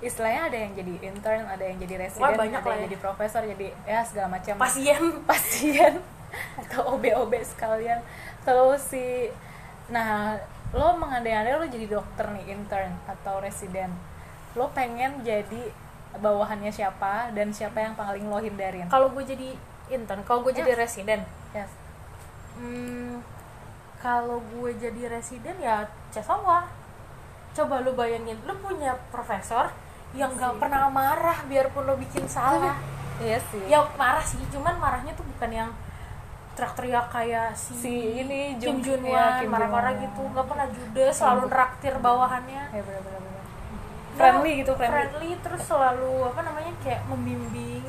istilahnya 0.00 0.48
ada 0.48 0.56
yang 0.56 0.72
jadi 0.72 0.92
intern 1.12 1.44
ada 1.44 1.64
yang 1.64 1.76
jadi 1.76 1.94
residen 2.00 2.24
Wah, 2.24 2.36
banyak 2.36 2.60
ada 2.60 2.70
yang 2.72 2.82
ya. 2.82 2.86
jadi 2.88 2.96
profesor 3.00 3.42
jadi 3.44 3.66
ya 3.84 4.00
segala 4.04 4.28
macam. 4.32 4.54
Pasien. 4.56 5.02
Pasien. 5.30 5.94
Atau 6.56 6.96
OB-OB 6.96 7.32
sekalian. 7.44 8.00
Kalau 8.42 8.72
si 8.80 9.28
nah 9.90 10.38
lo 10.70 10.94
mengandai-andai 10.96 11.58
lo 11.58 11.66
jadi 11.66 11.86
dokter 11.90 12.30
nih 12.30 12.54
intern 12.54 12.94
atau 13.04 13.42
residen 13.42 13.90
lo 14.54 14.70
pengen 14.70 15.18
jadi 15.26 15.70
bawahannya 16.14 16.70
siapa 16.70 17.30
dan 17.34 17.50
siapa 17.50 17.78
yang 17.82 17.94
paling 17.98 18.26
lo 18.26 18.38
hindarin? 18.38 18.86
Kalau 18.86 19.10
gue 19.10 19.22
jadi 19.22 19.54
intern 19.90 20.22
kalau 20.22 20.46
gue 20.46 20.54
jadi 20.54 20.72
Yes. 20.74 20.78
residen 20.78 21.20
yes. 21.50 21.70
Hmm, 22.54 23.18
kalau 23.98 24.38
gue 24.54 24.70
jadi 24.78 25.10
residen 25.10 25.58
ya 25.58 25.82
Cesawa 26.14 26.66
coba 27.50 27.82
lu 27.82 27.98
bayangin 27.98 28.38
lu 28.46 28.54
punya 28.62 28.94
profesor 29.10 29.74
yang 30.12 30.30
nggak 30.34 30.52
Sih. 30.54 30.60
pernah 30.60 30.90
marah 30.90 31.38
biarpun 31.46 31.82
lo 31.86 31.94
bikin 31.96 32.26
salah. 32.26 32.76
Iya 33.20 33.36
sih. 33.52 33.60
Ya 33.68 33.84
marah 34.00 34.24
sih 34.24 34.40
cuman 34.48 34.80
marahnya 34.80 35.12
tuh 35.12 35.28
bukan 35.28 35.52
yang 35.52 35.68
teriak-teriak 36.56 37.12
kayak 37.12 37.52
si, 37.52 37.76
Si 37.76 37.94
ini, 38.24 38.56
Kim 38.56 38.80
Jun 38.80 39.04
iya, 39.04 39.12
Wan 39.12 39.44
Kim 39.44 39.52
marah-marah 39.52 39.92
gitu. 40.00 40.24
Nggak 40.24 40.46
pernah 40.48 40.66
judes 40.72 41.12
selalu 41.20 41.52
neraktir 41.52 41.94
bawahannya. 42.00 42.72
Ya 42.72 42.80
benar-benar 42.80 43.20
benar. 43.20 43.44
Ya, 43.44 44.16
friendly 44.16 44.52
gitu 44.64 44.72
friendly, 44.72 44.92
friendly 44.96 45.30
terus 45.44 45.62
selalu 45.68 46.32
apa 46.32 46.40
namanya 46.48 46.72
kayak 46.80 47.04
membimbing. 47.12 47.84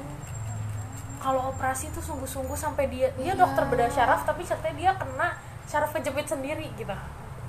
Kalau 1.24 1.56
operasi 1.56 1.96
tuh 1.96 2.04
sungguh-sungguh 2.04 2.60
sampai 2.60 2.92
dia 2.92 3.08
dia 3.16 3.32
Iya. 3.32 3.40
dokter 3.40 3.63
bedah 3.72 3.88
syaraf 3.88 4.28
tapi 4.28 4.44
ceritanya 4.44 4.75
dia 4.75 4.92
kena 5.00 5.28
syaraf 5.63 5.96
kejepit 5.96 6.28
sendiri 6.28 6.68
gitu 6.75 6.92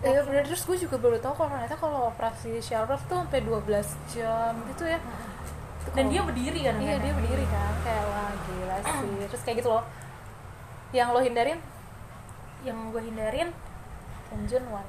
Iya 0.03 0.21
benar 0.21 0.43
terus 0.43 0.63
gue 0.63 0.77
juga 0.77 0.99
baru 0.99 1.15
tahu 1.17 1.31
kalau 1.33 1.51
ternyata 1.53 1.77
kalau 1.77 2.11
operasi 2.11 2.59
syaraf 2.59 2.99
tuh 3.07 3.23
sampai 3.23 3.39
12 3.41 3.63
jam 4.11 4.51
gitu 4.69 4.85
ya. 4.85 4.99
dan 5.93 6.07
dia 6.07 6.23
berdiri 6.23 6.61
kan 6.61 6.75
Iya 6.77 6.95
dia 6.97 7.13
berdiri 7.13 7.45
kan 7.45 7.75
kayak 7.81 8.05
wah 8.05 8.31
gila 8.41 8.77
sih. 8.81 9.27
Terus 9.27 9.43
kayak 9.43 9.57
gitu 9.59 9.71
loh. 9.71 9.85
Yang 10.91 11.09
lo 11.09 11.21
hindarin 11.21 11.59
yang 12.63 12.79
gue 12.91 13.03
hindarin 13.03 13.49
Kim 14.27 14.41
Jun 14.47 14.65
Wan. 14.69 14.87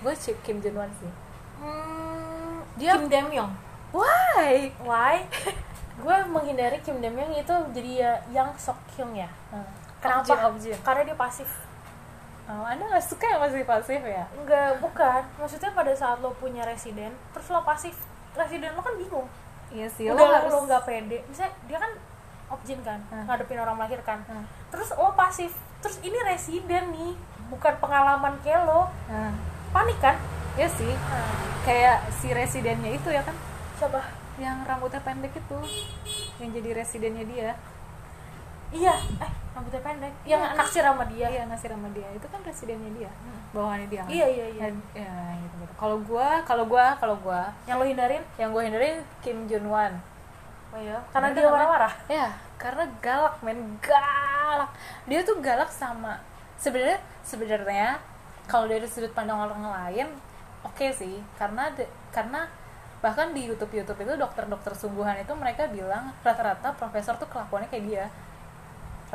gue 0.00 0.14
chip 0.14 0.36
Kim 0.40 0.56
Jun 0.58 0.72
Wan 0.74 0.88
sih. 0.94 1.12
hmm, 1.58 2.64
Dia- 2.76 2.96
Kim 2.96 3.08
Daemyong 3.08 3.52
Why? 3.90 4.72
why 4.80 5.22
gue 6.02 6.16
menghindari 6.26 6.80
Kim 6.80 6.98
Daemyong 6.98 7.30
itu 7.32 7.54
jadi 7.70 7.90
ya 7.94 8.12
yang 8.32 8.50
Sok 8.54 8.74
Hyung 8.92 9.14
ya 9.14 9.28
kenapa 9.98 10.26
Objin, 10.26 10.38
objin. 10.74 10.78
karena 10.82 11.02
dia 11.06 11.14
pasif 11.14 11.46
Oh, 12.44 12.60
anda 12.62 12.84
gak 12.86 13.00
suka 13.02 13.24
yang 13.26 13.40
masih 13.40 13.64
pasif 13.64 13.98
ya? 13.98 14.24
enggak 14.30 14.76
bukan 14.78 15.24
maksudnya 15.34 15.70
pada 15.70 15.92
saat 15.92 16.20
lo 16.20 16.28
punya 16.34 16.60
residen 16.62 17.08
terus 17.32 17.48
lo 17.48 17.62
pasif 17.62 17.96
residen 18.32 18.68
lo 18.70 18.80
kan 18.80 18.94
bingung 18.94 19.24
Iya 19.68 19.88
sih. 19.88 20.06
udah 20.06 20.20
lo 20.20 20.34
harus 20.34 20.52
lo 20.52 20.60
nggak 20.62 20.84
pede 20.84 21.24
misalnya 21.24 21.56
dia 21.64 21.78
kan 21.78 21.92
objin 22.46 22.78
kan 22.80 23.00
Hmm. 23.08 23.24
ngadepin 23.24 23.56
orang 23.56 23.74
melahirkan 23.74 24.20
Hmm. 24.22 24.44
terus 24.68 24.92
lo 24.92 25.08
pasif 25.12 25.50
terus 25.80 25.96
ini 25.98 26.20
residen 26.20 26.84
nih 26.90 27.16
bukan 27.46 27.74
pengalaman 27.78 28.36
kayak 28.38 28.64
lo 28.64 28.92
Nah, 29.06 29.32
panik 29.70 29.96
kan 29.98 30.20
iya 30.54 30.68
sih. 30.68 30.92
Kayak 31.62 32.04
si 32.12 32.28
residennya 32.30 32.92
itu 32.92 33.08
ya 33.08 33.20
kan? 33.20 33.32
siapa 33.74 34.04
Yang 34.34 34.56
rambutnya 34.64 35.00
pendek 35.00 35.32
itu. 35.32 35.58
Yang 36.36 36.50
jadi 36.54 36.70
residennya 36.76 37.24
dia. 37.24 37.50
iya 38.70 38.92
eh 39.18 39.32
rambutnya 39.54 39.80
pendek 39.80 40.12
yang 40.26 40.42
Iya. 40.42 40.58
naksir 40.58 40.82
sama 40.82 41.04
dia 41.06 41.26
Iya 41.30 41.42
nasir 41.46 41.70
sama 41.70 41.86
dia. 41.90 42.08
Itu 42.10 42.26
kan 42.26 42.42
residennya 42.42 42.90
dia. 42.92 43.10
Bawahannya 43.54 43.86
dia 43.86 44.02
iya 44.06 44.26
iya 44.26 44.46
iya 44.50 44.62
Dan, 44.66 44.74
ya 44.92 45.10
gitu 45.38 45.54
gitu. 45.62 45.72
Kalau 45.74 45.96
gua, 46.00 46.42
kalau 46.42 46.64
gua, 46.66 46.86
kalau 46.96 47.14
gua, 47.16 47.46
yang 47.64 47.78
lo 47.78 47.86
hindarin 47.86 48.18
yang 48.34 48.50
gua 48.50 48.62
hindarin 48.62 48.98
Kim 49.22 49.46
Jun 49.46 49.66
Wan. 49.66 49.94
oh 50.74 50.78
iya 50.78 50.98
karena 51.08 51.30
dia 51.30 51.46
marah-marah 51.46 51.94
Ya, 52.10 52.26
karena 52.58 52.82
galak 52.98 53.38
men, 53.40 53.78
galak. 53.78 54.74
Dia 55.06 55.22
tuh 55.22 55.38
galak 55.38 55.70
sama 55.70 56.18
sebenarnya 56.58 56.98
sebenarnya 57.22 57.94
kalau 58.44 58.66
dari 58.66 58.82
sudut 58.84 59.14
pandang 59.14 59.38
orang 59.38 59.62
lain 59.62 60.10
oke 60.60 60.86
sih, 60.90 61.22
karena 61.34 61.70
de- 61.70 61.86
karena 62.10 62.42
bahkan 62.98 63.30
di 63.30 63.46
YouTube 63.46 63.70
YouTube 63.70 64.00
itu 64.00 64.18
dokter-dokter 64.18 64.74
sungguhan 64.74 65.14
itu 65.14 65.30
mereka 65.36 65.68
bilang 65.68 66.10
rata-rata 66.20 66.74
profesor 66.74 67.14
tuh 67.14 67.28
kelakuannya 67.28 67.68
kayak 67.68 67.84
dia 67.86 68.04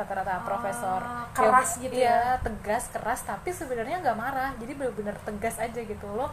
rata-rata 0.00 0.32
Ah, 0.32 0.42
profesor. 0.42 1.00
keras 1.36 1.76
gitu 1.76 1.92
iya, 1.92 2.36
ya. 2.36 2.40
tegas 2.40 2.88
keras 2.88 3.20
tapi 3.22 3.52
sebenarnya 3.52 4.00
nggak 4.00 4.16
marah. 4.16 4.50
Jadi 4.56 4.72
bener-bener 4.74 5.16
tegas 5.22 5.60
aja 5.60 5.80
gitu 5.80 6.06
lo 6.08 6.32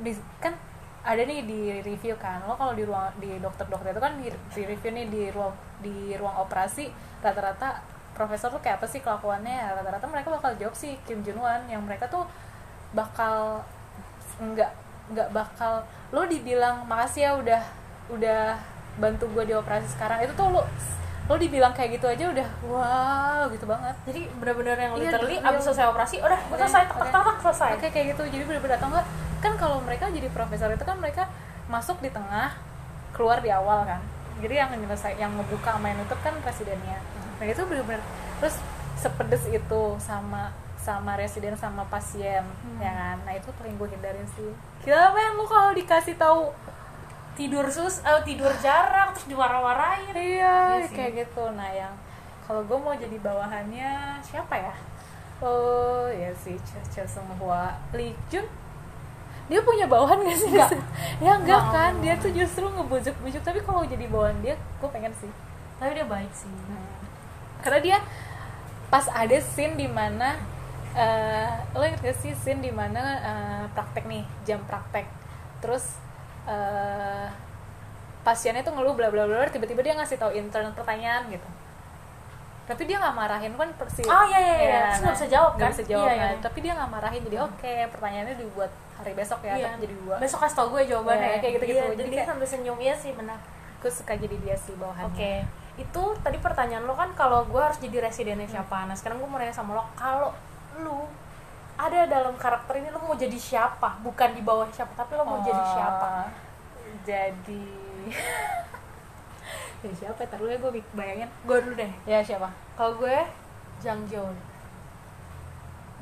di, 0.00 0.16
kan 0.40 0.56
ada 1.02 1.18
nih 1.18 1.44
di 1.44 1.60
review 1.82 2.14
kan 2.16 2.38
lo 2.46 2.54
kalau 2.54 2.72
di 2.72 2.86
ruang 2.86 3.10
di 3.18 3.36
dokter-dokter 3.36 3.90
itu 3.90 4.00
kan 4.00 4.14
di, 4.16 4.30
di 4.30 4.62
review 4.64 4.90
nih 4.94 5.06
di 5.10 5.22
ruang 5.34 5.52
di 5.82 6.14
ruang 6.14 6.36
operasi 6.40 6.88
rata-rata 7.20 7.82
profesor 8.14 8.48
tuh 8.54 8.62
kayak 8.62 8.78
apa 8.80 8.86
sih 8.88 9.00
kelakuannya? 9.02 9.52
Ya, 9.52 9.68
rata-rata 9.74 10.06
mereka 10.06 10.28
bakal 10.30 10.52
jawab 10.56 10.72
sih 10.72 10.94
Kim 11.04 11.20
Jun 11.26 11.40
Wan 11.40 11.64
yang 11.68 11.82
mereka 11.84 12.06
tuh 12.06 12.24
bakal 12.92 13.64
nggak 14.38 14.70
nggak 15.12 15.28
bakal 15.34 15.82
lo 16.12 16.22
dibilang 16.24 16.84
makasih 16.86 17.20
ya 17.26 17.30
udah 17.36 17.62
udah 18.12 18.42
bantu 19.00 19.24
gue 19.32 19.44
di 19.48 19.54
operasi 19.56 19.88
sekarang. 19.88 20.20
Itu 20.22 20.36
tuh 20.36 20.52
lo 20.52 20.62
lo 21.22 21.34
dibilang 21.36 21.70
kayak 21.70 21.96
gitu 21.96 22.06
aja 22.06 22.24
udah 22.28 22.48
wow 22.64 23.42
gitu 23.48 23.64
banget. 23.64 23.94
Jadi 24.04 24.20
benar-benar 24.34 24.76
yang 24.76 24.92
Iya, 24.94 25.02
literally 25.08 25.36
real. 25.36 25.48
abis 25.48 25.62
selesai 25.64 25.86
operasi 25.88 26.16
udah 26.18 26.40
Oke, 26.44 26.58
selesai 26.58 26.82
tak 26.82 26.96
oke. 26.96 27.08
tak 27.08 27.22
tak 27.22 27.38
selesai. 27.40 27.70
Oke 27.74 27.86
kayak 27.88 28.06
gitu. 28.12 28.22
Jadi 28.28 28.42
bener-bener 28.44 28.76
atau 28.76 28.88
enggak 28.88 29.06
kan 29.38 29.52
kalau 29.56 29.78
mereka 29.80 30.04
jadi 30.08 30.28
profesor 30.28 30.68
itu 30.68 30.82
kan 30.82 30.96
mereka 30.96 31.30
masuk 31.66 31.98
di 31.98 32.08
tengah 32.08 32.52
keluar 33.12 33.38
di 33.38 33.48
awal 33.48 33.84
kan. 33.84 34.02
Jadi 34.38 34.54
yang 34.56 34.70
nyelesai 34.72 35.14
yang 35.16 35.30
ngebuka 35.32 35.78
main 35.78 35.94
nutup 35.94 36.18
kan 36.18 36.34
presidennya. 36.40 36.98
Nah 37.38 37.46
itu 37.46 37.62
bener-bener 37.62 38.02
terus 38.36 38.58
sepedes 38.94 39.46
itu 39.46 39.82
sama 39.98 40.50
sama 40.76 41.14
residen 41.14 41.54
sama 41.54 41.86
pasien 41.86 42.42
Hmm. 42.42 42.78
ya 42.78 42.90
kan. 42.90 43.16
Nah 43.22 43.32
itu 43.32 43.46
paling 43.52 43.74
gue 43.76 43.88
hindarin 43.88 44.26
sih. 44.28 44.50
Gila 44.82 45.10
men 45.10 45.32
lu 45.32 45.46
kalau 45.46 45.70
dikasih 45.70 46.14
tahu 46.16 46.50
tidur 47.32 47.66
sus 47.72 48.04
eh, 48.04 48.20
tidur 48.28 48.52
jarang 48.60 49.10
terus 49.16 49.26
dimarah-marahin 49.28 50.12
iya 50.16 50.80
Iya 50.84 50.88
kayak 50.92 51.12
gitu. 51.26 51.44
Nah 51.56 51.70
yang 51.72 51.94
kalau 52.44 52.60
gue 52.66 52.78
mau 52.78 52.92
jadi 52.92 53.16
bawahannya 53.22 54.20
siapa 54.20 54.54
ya? 54.58 54.74
Oh 55.42 56.06
ya 56.06 56.30
sih 56.38 56.54
Sung 57.08 57.26
Hwa 57.40 57.74
Lee 57.96 58.14
Jun 58.30 58.46
dia 59.50 59.60
punya 59.60 59.84
bawahan 59.90 60.22
gak 60.22 60.38
sih? 60.38 60.48
Enggak. 60.54 60.70
ya 61.24 61.32
enggak 61.36 61.60
Enggak. 61.66 61.74
kan? 61.74 61.92
dia 62.00 62.14
tuh 62.16 62.30
justru 62.32 62.64
ngebujuk-bujuk. 62.64 63.42
Tapi 63.42 63.60
kalau 63.60 63.82
jadi 63.84 64.06
bawahan 64.08 64.38
dia 64.40 64.54
gue 64.56 64.88
pengen 64.88 65.12
sih. 65.18 65.28
Tapi 65.76 65.98
dia 65.98 66.06
baik 66.06 66.32
sih. 66.32 66.48
Karena 67.60 67.80
dia 67.82 67.98
pas 68.88 69.08
ada 69.12 69.36
scene 69.40 69.74
di 69.76 69.88
mana 69.90 70.36
eh, 70.94 71.48
lo 71.74 71.84
inget 71.84 72.00
gak 72.00 72.16
sih 72.22 72.32
scene 72.32 72.60
di 72.62 72.72
mana 72.72 73.02
eh, 73.20 73.64
praktek 73.76 74.06
nih 74.08 74.22
jam 74.46 74.62
praktek. 74.64 75.04
Terus 75.60 75.98
eh, 76.44 77.26
pasiennya 78.22 78.62
tuh 78.62 78.72
ngeluh 78.72 78.92
bla 78.92 79.08
bla 79.08 79.24
bla 79.24 79.46
tiba-tiba 79.46 79.80
dia 79.80 79.94
ngasih 79.94 80.16
tahu 80.16 80.30
intern 80.32 80.70
pertanyaan 80.72 81.26
gitu 81.28 81.48
tapi 82.62 82.86
dia 82.86 82.94
nggak 82.96 83.12
marahin 83.12 83.52
kan 83.52 83.68
persi 83.74 84.06
Oh, 84.06 84.22
iya, 84.24 84.38
iya, 84.38 84.54
iya. 84.56 84.80
Terus 84.88 85.02
nggak 85.02 85.16
bisa 85.16 85.28
jawab, 85.28 85.52
kan? 85.58 85.68
bisa 85.68 85.82
jawab 85.84 86.06
Iya, 86.06 86.14
kan. 86.14 86.30
iya. 86.30 86.38
tapi 86.40 86.58
dia 86.60 86.72
nggak 86.72 86.90
marahin 86.90 87.22
jadi 87.22 87.38
oke 87.42 87.74
pertanyaannya 87.90 88.36
dibuat 88.38 88.70
hari 88.94 89.12
besok 89.12 89.40
ya 89.42 89.54
Iya. 89.56 89.70
jadi 89.76 89.94
dua 89.96 90.14
besok 90.16 90.38
kasih 90.40 90.56
tau 90.56 90.68
gue 90.70 90.82
jawabannya 90.84 91.26
Iya, 91.28 91.38
kayak 91.40 91.52
gitu-gitu. 91.58 91.78
Iya, 91.80 91.90
Jadi 91.92 92.02
dia 92.04 92.14
kayak- 92.16 92.28
sambil 92.28 92.46
senyum 92.46 92.78
iya 92.78 92.94
sih 92.94 93.12
benar 93.12 93.38
aku 93.74 93.90
suka 93.90 94.14
jadi 94.14 94.36
dia 94.38 94.54
sih 94.54 94.78
bawahannya 94.78 95.10
Oke, 95.10 95.32
itu 95.74 96.02
tadi 96.22 96.38
pertanyaan 96.38 96.84
lo 96.84 96.94
kan 96.94 97.10
kalau 97.12 97.42
gue 97.44 97.58
harus 97.58 97.76
jadi 97.76 97.98
residennya 98.00 98.46
siapa? 98.46 98.86
Nah 98.86 98.94
sekarang 98.94 99.18
gue 99.18 99.26
mau 99.26 99.36
nanya 99.36 99.50
sama 99.50 99.74
lo, 99.74 99.82
kalau 99.92 100.30
lu 100.76 101.02
ada 102.02 102.18
dalam 102.18 102.34
karakter 102.34 102.74
ini 102.76 102.88
lo 102.88 102.98
mau 102.98 103.14
jadi 103.14 103.34
siapa? 103.34 103.98
Bukan 104.00 104.32
di 104.32 104.42
bawah 104.42 104.66
siapa, 104.68 104.90
tapi 104.92 105.14
lo 105.14 105.22
mau 105.22 105.38
jadi 105.38 105.54
Oh, 105.56 105.68
siapa? 105.68 106.08
jadi. 107.02 107.66
Jadi 109.78 109.94
siapa? 110.00 110.18
Taruh 110.24 110.46
ya 110.46 110.58
gue 110.58 110.82
bayangin. 110.92 111.30
Gue 111.42 111.58
dulu 111.60 111.74
deh. 111.74 111.92
ya 112.04 112.18
siapa? 112.18 112.50
Kalau 112.72 112.96
gue 112.96 113.16
Jang 113.78 114.02
Jeon, 114.04 114.34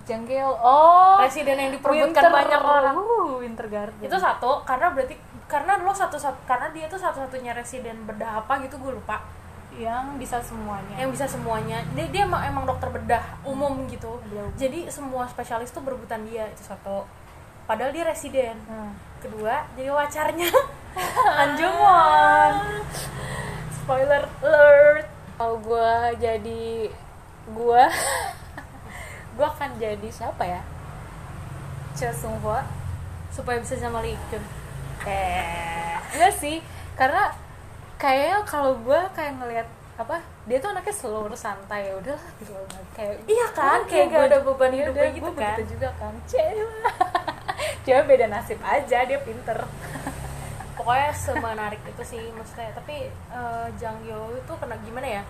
Janggil 0.02 0.44
oh 0.44 1.16
presiden 1.18 1.56
yang 1.56 1.70
diperebutkan 1.70 2.08
Winter- 2.24 2.32
banyak 2.34 2.60
orang. 2.60 2.96
uh, 2.96 3.38
Winter 3.38 3.66
Garden. 3.66 4.00
Itu 4.02 4.16
satu, 4.16 4.64
karena 4.64 4.90
berarti 4.90 5.14
karena 5.44 5.76
lo 5.76 5.90
satu 5.90 6.14
satu 6.14 6.38
karena 6.44 6.70
dia 6.70 6.86
tuh 6.86 6.96
satu-satunya 6.96 7.52
residen 7.52 8.04
bedah 8.04 8.38
apa 8.38 8.60
gitu 8.60 8.78
gue 8.78 8.92
lupa 8.92 9.18
yang 9.80 10.20
bisa 10.20 10.36
semuanya. 10.44 10.94
Yang 11.00 11.10
bisa 11.16 11.26
semuanya. 11.32 11.80
Dia 11.96 12.06
dia 12.12 12.22
emang, 12.28 12.44
emang 12.44 12.64
dokter 12.68 12.92
bedah 12.92 13.24
umum 13.48 13.88
gitu. 13.88 14.20
Jadi 14.60 14.92
semua 14.92 15.24
spesialis 15.24 15.72
tuh 15.72 15.80
berebutan 15.80 16.20
dia 16.28 16.44
itu 16.52 16.60
satu. 16.60 17.08
Padahal 17.64 17.90
dia 17.90 18.04
residen. 18.04 18.60
Hmm. 18.68 18.92
kedua 19.20 19.68
jadi 19.76 19.92
wacarnya. 19.92 20.48
Anjungan 21.44 22.80
spoiler 23.76 24.24
alert. 24.40 25.06
Kalau 25.36 25.56
gue 25.60 25.92
jadi 26.20 26.88
gue 27.50 27.82
gue 29.36 29.46
akan 29.46 29.70
jadi 29.76 30.08
siapa 30.08 30.44
ya? 30.44 30.62
Cho 31.96 32.08
Sung 32.16 32.40
Hwa 32.44 32.64
supaya 33.28 33.60
bisa 33.60 33.76
sama 33.76 34.00
Lee 34.04 34.16
Kyun. 34.28 34.44
Eh 35.04 35.96
enggak 36.16 36.34
sih. 36.36 36.64
Karena 36.96 37.32
kayaknya 38.00 38.40
kalau 38.48 38.72
gue 38.80 39.00
kayak 39.12 39.36
ngelihat 39.36 39.68
apa 40.00 40.16
dia 40.48 40.56
tuh 40.56 40.72
anaknya 40.72 40.94
slow 40.96 41.28
santai 41.36 41.92
ya 41.92 41.94
udahlah 42.00 42.28
gitu 42.40 42.56
kayak 42.96 43.20
Iya 43.28 43.46
kan, 43.52 43.84
"Oh, 43.84 43.84
kayak 43.84 44.06
gak 44.08 44.24
ada 44.32 44.38
beban 44.40 44.72
iya 44.72 44.88
hidupnya 44.88 45.04
udah, 45.04 45.12
gitu 45.12 45.28
gua 45.28 45.36
kan." 45.36 45.44
begitu 45.52 45.64
juga 45.76 45.88
kan. 46.00 46.12
Cewek 46.24 46.68
cewek 47.84 48.04
beda 48.08 48.26
nasib 48.32 48.58
aja 48.64 48.98
dia 49.04 49.18
pinter. 49.20 49.58
Pokoknya 50.80 51.12
semenarik 51.12 51.80
itu 51.84 52.02
sih 52.08 52.22
maksudnya. 52.32 52.72
Tapi 52.72 53.12
eh, 53.12 53.66
Jang 53.76 54.00
Yo 54.08 54.32
itu 54.32 54.52
kena 54.56 54.80
gimana 54.80 55.20
ya? 55.20 55.22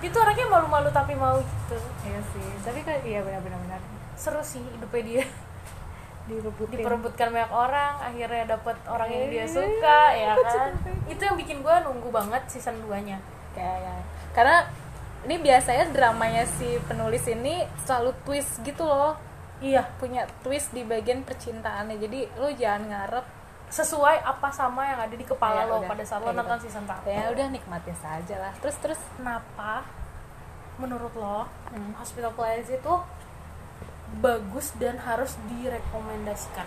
Itu 0.00 0.16
orangnya 0.16 0.48
malu-malu 0.48 0.88
tapi 0.88 1.12
mau 1.12 1.36
gitu. 1.36 1.76
Iya 2.08 2.20
sih 2.32 2.48
tapi 2.64 2.80
kan 2.80 2.96
iya 3.04 3.20
benar-benar 3.20 3.60
benar. 3.68 3.80
Seru 4.16 4.40
sih 4.40 4.64
hidupnya 4.64 5.02
dia 5.04 5.24
direbutin 6.24 6.76
diperebutkan 6.76 7.28
banyak 7.28 7.50
orang 7.50 7.92
akhirnya 7.98 8.44
dapet 8.48 8.76
orang 8.86 9.08
yang 9.08 9.26
dia 9.26 9.38
Iya, 9.40 9.46
suka 9.48 10.00
ya 10.12 10.30
aku 10.32 10.44
kan? 10.46 10.70
itu. 11.08 11.20
Yang 11.20 11.36
bikin 11.38 11.56
gue 11.60 11.74
nunggu 11.82 12.08
banget 12.08 12.42
season 12.46 12.78
2 12.80 12.94
nya 13.02 13.18
kayak 13.52 13.78
ya. 13.80 13.94
karena 14.32 14.56
ini 15.22 15.36
biasanya 15.36 15.84
dramanya 15.88 16.42
si 16.44 16.78
penulis 16.82 17.22
ini 17.26 17.62
selalu 17.80 18.10
twist 18.22 18.58
gitu 18.60 18.82
loh. 18.82 19.14
Iya. 19.58 19.86
Punya 19.96 20.26
twist 20.40 20.70
di 20.70 20.82
bagian 20.82 21.22
percintaannya. 21.22 21.94
Jadi 21.96 22.26
lo 22.34 22.50
jangan 22.50 22.82
ngarep 22.84 23.26
sesuai 23.68 24.20
apa 24.20 24.50
sama 24.50 24.82
yang 24.84 25.00
ada 25.00 25.12
di 25.12 25.22
kepala 25.22 25.62
Ya 25.62 25.64
lo 25.64 25.78
udah, 25.78 25.88
pada 25.88 26.02
saat 26.02 26.20
lo 26.20 26.28
kayak 26.28 26.38
nonton 26.38 26.58
gitu. 26.58 26.64
season 26.66 26.84
1 26.84 27.06
ya 27.08 27.24
udah 27.28 27.46
nikmatin 27.48 27.94
saja 27.94 28.36
lah. 28.40 28.52
Terus 28.58 28.76
terus. 28.78 29.00
Kenapa? 29.14 29.86
Menurut 30.76 31.12
lo 31.14 31.46
Hmm. 31.68 31.92
Hospital 31.94 32.32
Playlist 32.32 32.68
itu 32.74 32.94
bagus 34.20 34.74
dan 34.76 35.00
harus 35.00 35.38
direkomendasikan. 35.48 36.66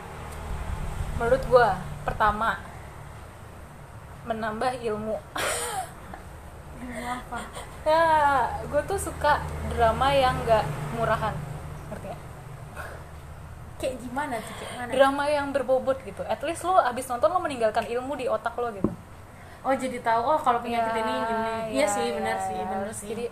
Menurut 1.22 1.44
gua 1.52 1.78
pertama 2.08 2.58
menambah 4.26 4.82
ilmu. 4.82 5.18
Apa? 7.06 7.40
Ya 7.86 8.50
gue 8.66 8.82
tuh 8.90 8.98
suka 8.98 9.46
drama 9.70 10.10
yang 10.10 10.34
nggak 10.42 10.66
murahan. 10.98 11.38
Ngerti 11.94 12.10
gak? 12.10 12.22
kayak 13.78 13.96
gimana 14.02 14.42
sih 14.42 14.54
kayak 14.58 14.74
mana? 14.74 14.90
Drama 14.90 15.24
yang 15.30 15.54
berbobot 15.54 16.02
gitu. 16.02 16.26
At 16.26 16.42
least 16.42 16.66
lo 16.66 16.82
abis 16.82 17.06
nonton 17.06 17.30
lo 17.30 17.38
meninggalkan 17.38 17.86
ilmu 17.86 18.18
di 18.18 18.26
otak 18.26 18.58
lo 18.58 18.74
gitu. 18.74 18.90
Oh 19.62 19.74
jadi 19.78 20.02
tahu 20.02 20.22
oh 20.34 20.40
kalau 20.42 20.66
penyakit 20.66 20.98
Ya, 20.98 21.02
ini 21.06 21.14
gini. 21.14 21.46
Ya, 21.46 21.58
iya 21.70 21.86
sih 21.86 22.08
benar 22.18 22.38
ya, 22.38 22.46
sih 22.50 22.56
ya. 22.58 22.66
benar 22.66 22.90
sih. 22.90 23.08
jadi 23.14 23.26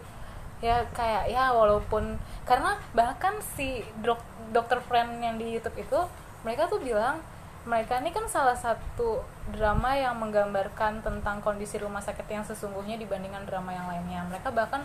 ya 0.64 0.88
kayak 0.96 1.28
ya 1.28 1.52
walaupun 1.52 2.16
karena 2.48 2.80
bahkan 2.96 3.36
si 3.60 3.84
dok 4.00 4.24
dokter 4.56 4.80
friend 4.80 5.20
yang 5.20 5.36
di 5.36 5.60
YouTube 5.60 5.76
itu 5.76 6.00
mereka 6.48 6.72
tuh 6.72 6.80
bilang 6.80 7.20
mereka 7.64 8.00
ini 8.00 8.12
kan 8.12 8.28
salah 8.28 8.56
satu 8.56 9.24
drama 9.52 9.96
yang 9.96 10.20
menggambarkan 10.20 11.00
tentang 11.00 11.40
kondisi 11.40 11.80
rumah 11.80 12.04
sakit 12.04 12.28
yang 12.28 12.44
sesungguhnya 12.44 13.00
dibandingkan 13.00 13.48
drama 13.48 13.72
yang 13.72 13.88
lainnya. 13.88 14.20
Mereka 14.28 14.52
bahkan 14.52 14.84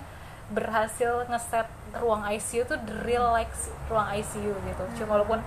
berhasil 0.54 1.26
ngeset 1.26 1.66
ruang 1.99 2.23
ICU 2.23 2.62
tuh 2.70 2.78
the 2.87 2.94
real 3.02 3.35
like 3.35 3.50
ruang 3.90 4.06
ICU 4.14 4.54
gitu. 4.54 4.85
Cuma 5.02 5.18
walaupun 5.18 5.42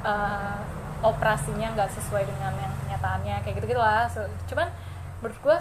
uh, 0.00 0.56
operasinya 1.04 1.76
nggak 1.76 1.92
sesuai 1.92 2.24
dengan 2.24 2.56
yang 2.56 2.72
kenyataannya 2.86 3.36
kayak 3.44 3.54
gitu 3.60 3.76
gitulah 3.76 4.08
So, 4.08 4.24
cuman 4.48 4.72
menurut 5.20 5.38
gua 5.44 5.58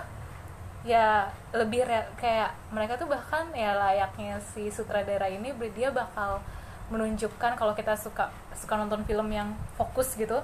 ya 0.82 1.30
lebih 1.54 1.86
rea- 1.86 2.10
kayak 2.18 2.58
mereka 2.74 2.98
tuh 2.98 3.06
bahkan 3.06 3.46
ya 3.54 3.78
layaknya 3.78 4.42
si 4.42 4.74
sutradara 4.74 5.30
ini 5.30 5.54
dia 5.78 5.94
bakal 5.94 6.42
menunjukkan 6.90 7.56
kalau 7.56 7.72
kita 7.78 7.94
suka 7.96 8.34
suka 8.58 8.74
nonton 8.76 9.06
film 9.06 9.30
yang 9.30 9.54
fokus 9.78 10.18
gitu. 10.18 10.42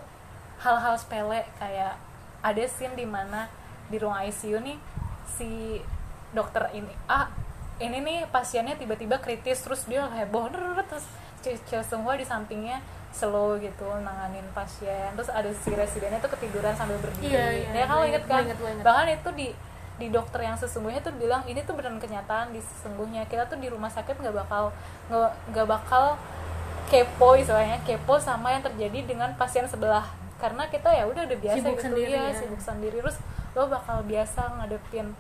Hal-hal 0.62 0.98
sepele 0.98 1.46
kayak 1.58 1.98
ada 2.42 2.64
scene 2.70 2.94
di 2.94 3.06
mana 3.06 3.50
di 3.90 3.98
ruang 3.98 4.18
ICU 4.30 4.62
nih 4.62 4.78
si 5.26 5.82
dokter 6.36 6.70
ini 6.76 6.92
ah 7.08 7.30
ini 7.78 8.02
nih 8.02 8.20
pasiennya 8.30 8.76
tiba-tiba 8.76 9.22
kritis 9.22 9.62
terus 9.62 9.86
dia 9.86 10.06
heboh 10.06 10.50
terus 10.90 11.06
cewek 11.42 11.86
semua 11.86 12.18
di 12.18 12.26
sampingnya 12.26 12.82
slow 13.14 13.58
gitu 13.58 13.88
nanganin 14.06 14.46
pasien. 14.54 15.10
Terus 15.18 15.30
ada 15.34 15.50
si 15.50 15.74
residennya 15.74 16.22
tuh 16.22 16.32
ketiduran 16.38 16.76
sambil 16.78 17.02
berdiri. 17.02 17.34
Iya, 17.34 17.46
iya, 17.50 17.70
ya 17.74 17.86
kalau 17.90 18.04
inget 18.06 18.24
kan? 18.30 18.46
inget, 18.46 18.60
inget. 18.60 18.84
bahkan 18.86 19.08
itu 19.10 19.30
di 19.34 19.48
di 19.98 20.14
dokter 20.14 20.46
yang 20.46 20.58
sesungguhnya 20.58 21.02
tuh 21.02 21.14
bilang 21.18 21.42
ini 21.50 21.62
tuh 21.66 21.74
beneran 21.74 21.98
kenyataan 21.98 22.54
di 22.54 22.62
sesungguhnya. 22.62 23.26
Kita 23.26 23.50
tuh 23.50 23.58
di 23.58 23.68
rumah 23.70 23.90
sakit 23.90 24.18
nggak 24.18 24.36
bakal 24.46 24.70
nggak 25.50 25.68
bakal 25.68 26.18
kepo 26.88 27.36
istilahnya 27.36 27.82
kepo 27.84 28.16
sama 28.22 28.56
yang 28.56 28.64
terjadi 28.64 29.04
dengan 29.04 29.34
pasien 29.36 29.66
sebelah. 29.66 30.06
Karena 30.38 30.70
kita 30.70 30.94
ya 30.94 31.10
udah 31.10 31.26
udah 31.26 31.38
biasa 31.42 31.58
Sibuk 31.60 31.78
gitu 31.82 31.86
sendiri, 31.90 32.14
ya, 32.14 32.30
ya. 32.30 32.38
sibuk 32.38 32.62
sendiri. 32.62 32.98
Terus 33.02 33.18
lo 33.58 33.66
bakal 33.66 34.06
biasa 34.06 34.42
ngadepin 34.62 35.18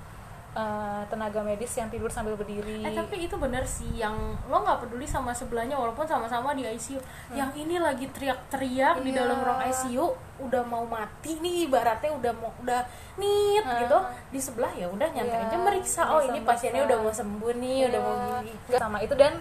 eh, 0.58 1.02
tenaga 1.06 1.38
medis 1.40 1.70
yang 1.72 1.86
tidur 1.88 2.10
sambil 2.10 2.34
berdiri. 2.34 2.82
Eh 2.82 2.90
tapi 2.92 3.24
itu 3.24 3.38
bener 3.38 3.62
sih 3.62 3.94
yang 3.94 4.18
lo 4.44 4.58
nggak 4.58 4.82
peduli 4.82 5.06
sama 5.06 5.30
sebelahnya 5.30 5.78
walaupun 5.78 6.02
sama-sama 6.04 6.58
di 6.58 6.66
ICU. 6.66 6.98
Yang 7.32 7.52
ini 7.60 7.78
lagi 7.78 8.10
teriak-teriak 8.10 8.98
di 8.98 9.14
Hmm. 9.14 9.14
Iya. 9.14 9.20
dalam 9.22 9.38
ruang 9.40 9.62
ICU 9.64 10.06
udah 10.40 10.64
mau 10.64 10.82
mati 10.84 11.38
nih 11.38 11.66
ibaratnya 11.66 12.10
udah 12.12 12.34
mau 12.34 12.50
udah 12.60 12.82
nit 13.16 13.62
Hmm. 13.62 13.78
gitu. 13.80 13.98
Di 14.30 14.40
sebelah 14.40 14.74
ya 14.74 14.88
udah 14.88 15.08
nyantai 15.08 15.38
Iya, 15.38 15.46
aja 15.48 15.58
meriksa 15.60 16.02
oh 16.08 16.22
ini 16.22 16.42
pasiennya 16.42 16.82
udah 16.84 16.98
mau 16.98 17.12
sembuh 17.12 17.54
nih 17.56 17.80
udah 17.88 18.00
mau 18.00 18.14
gini 18.40 18.52
sama 18.72 18.98
itu 19.00 19.14
dan 19.14 19.34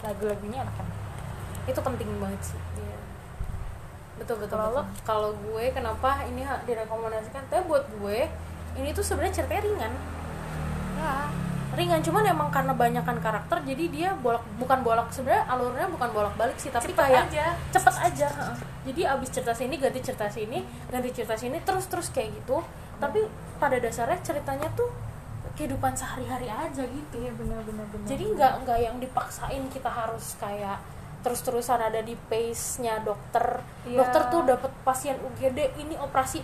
lagu-lagunya 0.00 0.58
enak 0.60 0.74
kan? 0.74 0.86
Itu 1.64 1.80
penting 1.80 2.08
banget 2.18 2.42
sih. 2.44 2.60
Iya. 2.76 2.98
betul 4.16 4.40
betul 4.40 4.56
Kalau 4.56 4.80
kalau 5.04 5.30
gue 5.36 5.64
kenapa 5.70 6.24
ini 6.24 6.40
direkomendasikan? 6.64 7.46
Tapi 7.46 7.62
buat 7.64 7.84
gue 7.94 8.24
ini 8.74 8.88
tuh 8.90 9.00
sebenarnya 9.00 9.34
ceritanya 9.36 9.62
ringan 9.62 9.92
ya 10.96 11.28
ringan 11.76 12.00
cuman 12.00 12.24
emang 12.24 12.48
karena 12.48 12.72
banyakan 12.72 13.20
karakter 13.20 13.60
jadi 13.60 13.84
dia 13.92 14.10
bolak 14.16 14.40
bukan 14.56 14.80
bolak 14.80 15.12
sebenarnya 15.12 15.44
alurnya 15.44 15.86
bukan 15.92 16.08
bolak 16.08 16.32
balik 16.40 16.56
sih 16.56 16.72
tapi 16.72 16.88
Cepet 16.88 17.04
kayak 17.04 17.24
aja. 17.28 17.46
cepet 17.68 17.94
aja 18.00 18.28
jadi 18.86 19.00
abis 19.12 19.28
cerita 19.28 19.52
sini 19.52 19.74
ganti 19.76 20.00
cerita 20.00 20.24
sini 20.30 20.64
ganti 20.88 21.10
cerita 21.12 21.36
sini 21.36 21.58
terus 21.60 21.90
terus 21.90 22.08
kayak 22.14 22.38
gitu. 22.38 22.62
Tapi 22.96 23.28
pada 23.58 23.76
dasarnya 23.76 24.22
ceritanya 24.22 24.70
tuh 24.72 24.88
kehidupan 25.58 25.90
sehari-hari 25.92 26.46
aja 26.46 26.86
gitu. 26.86 27.14
Iya 27.18 27.34
benar 27.34 27.60
benar 27.66 27.82
benar. 27.90 28.06
Jadi 28.06 28.24
nggak 28.30 28.52
nggak 28.62 28.78
yang 28.78 28.96
dipaksain 28.96 29.62
kita 29.68 29.90
harus 29.90 30.38
kayak 30.38 30.78
terus-terusan 31.20 31.82
ada 31.82 31.98
di 31.98 32.14
pace-nya 32.30 33.02
dokter. 33.02 33.58
Iya. 33.84 34.06
dokter 34.06 34.22
tuh 34.30 34.40
dapat 34.46 34.70
pasien 34.86 35.18
UGD 35.18 35.82
ini 35.82 35.98
operasi. 35.98 36.40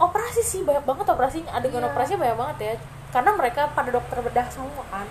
Operasi 0.00 0.40
sih 0.40 0.60
banyak 0.64 0.88
banget 0.88 1.04
operasinya. 1.04 1.52
Adegan 1.52 1.84
Iya. 1.84 1.92
operasinya 1.92 2.20
banyak 2.24 2.38
banget 2.40 2.58
ya 2.58 2.74
karena 3.08 3.32
mereka 3.32 3.72
pada 3.72 3.88
dokter 3.88 4.20
bedah 4.20 4.48
semua 4.52 4.84
kan. 4.92 5.06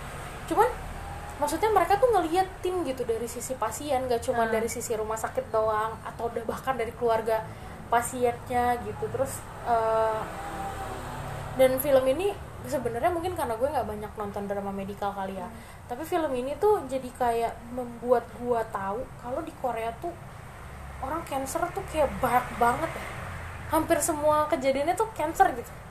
Cuman 0.46 0.70
maksudnya 1.42 1.70
mereka 1.70 1.98
tuh 1.98 2.10
ngeliatin 2.14 2.86
gitu 2.86 3.02
dari 3.06 3.26
sisi 3.30 3.54
pasien 3.58 4.06
gak 4.10 4.26
cuma 4.26 4.46
Hmm. 4.46 4.54
dari 4.54 4.70
sisi 4.70 4.94
rumah 4.98 5.18
sakit 5.18 5.54
doang 5.54 5.94
atau 6.06 6.30
udah 6.30 6.44
bahkan 6.46 6.78
dari 6.78 6.94
keluarga 6.94 7.42
pasiennya 7.90 8.78
gitu. 8.86 9.06
Terus 9.10 9.42
eh, 9.66 10.22
dan 11.58 11.72
film 11.82 12.06
ini 12.06 12.34
sebenarnya 12.68 13.10
mungkin 13.10 13.34
karena 13.34 13.56
gue 13.56 13.70
nggak 13.70 13.88
banyak 13.88 14.12
nonton 14.20 14.44
drama 14.46 14.70
medikal 14.70 15.10
kali 15.16 15.40
ya. 15.40 15.48
Tapi 15.90 16.04
film 16.06 16.30
ini 16.36 16.54
tuh 16.60 16.84
jadi 16.86 17.10
kayak 17.18 17.54
membuat 17.74 18.28
gue 18.38 18.62
tahu 18.70 19.02
kalau 19.24 19.42
di 19.42 19.54
Korea 19.58 19.90
tuh 19.98 20.14
orang 21.02 21.22
cancer 21.26 21.62
tuh 21.74 21.82
kayak 21.90 22.10
banyak 22.22 22.46
banget 22.62 22.92
ya. 22.94 23.06
Hampir 23.74 23.98
semua 24.00 24.46
kejadiannya 24.48 24.96
tuh 24.96 25.10
cancer 25.18 25.50
gitu 25.58 25.87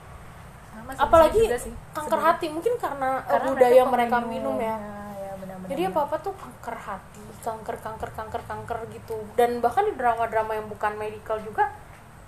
Sama 0.86 0.94
sih, 0.94 1.02
apalagi 1.02 1.40
juga 1.42 1.58
sih, 1.58 1.74
kanker 1.90 2.06
sebenarnya. 2.14 2.30
hati 2.32 2.46
mungkin 2.48 2.74
karena, 2.76 3.10
eh, 3.18 3.28
Karena 3.28 3.48
budaya 3.50 3.82
mereka, 3.84 4.16
peminum, 4.16 4.30
minum 4.30 4.56
ya 4.56 4.76
ya, 5.16 5.32
benar-benar. 5.34 5.68
jadi 5.68 5.82
apa 5.88 6.00
apa 6.04 6.16
tuh 6.20 6.32
kanker 6.32 6.76
hati 6.78 7.22
kanker 7.38 7.76
kanker 7.78 8.10
kanker 8.12 8.42
kanker 8.42 8.78
gitu 8.90 9.16
dan 9.34 9.58
bahkan 9.58 9.82
di 9.82 9.94
drama 9.94 10.26
drama 10.26 10.52
yang 10.52 10.66
bukan 10.66 10.92
medical 10.94 11.38
juga 11.38 11.70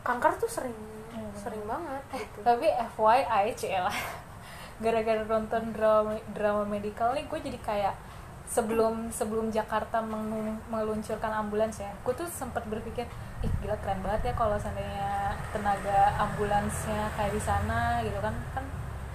kanker 0.03 0.33
tuh 0.37 0.47
sering 0.49 0.75
Hmm. 1.09 1.33
sering 1.35 1.65
banget 1.65 2.03
gitu 2.15 2.39
tapi 2.43 2.69
FYI 2.69 3.51
lah 3.81 3.97
gara-gara 4.83 5.23
nonton 5.25 5.73
drama 5.73 6.15
drama 6.31 6.63
medikal 6.63 7.11
nih 7.11 7.27
gue 7.27 7.39
jadi 7.41 7.59
kayak 7.59 7.95
sebelum 8.47 9.11
sebelum 9.11 9.51
Jakarta 9.51 9.99
meluncurkan 10.71 11.33
ambulans 11.33 11.77
ya 11.77 11.91
gue 11.97 12.15
tuh 12.15 12.29
sempat 12.29 12.63
berpikir 12.65 13.09
ih 13.39 13.53
gila 13.59 13.77
keren 13.79 14.01
banget 14.01 14.23
ya 14.25 14.35
kalau 14.35 14.57
seandainya 14.57 15.13
tenaga 15.49 15.99
ambulansnya 16.19 17.07
kayak 17.15 17.33
di 17.33 17.39
sana 17.39 18.03
gitu 18.03 18.19
kan 18.19 18.35
kan 18.51 18.65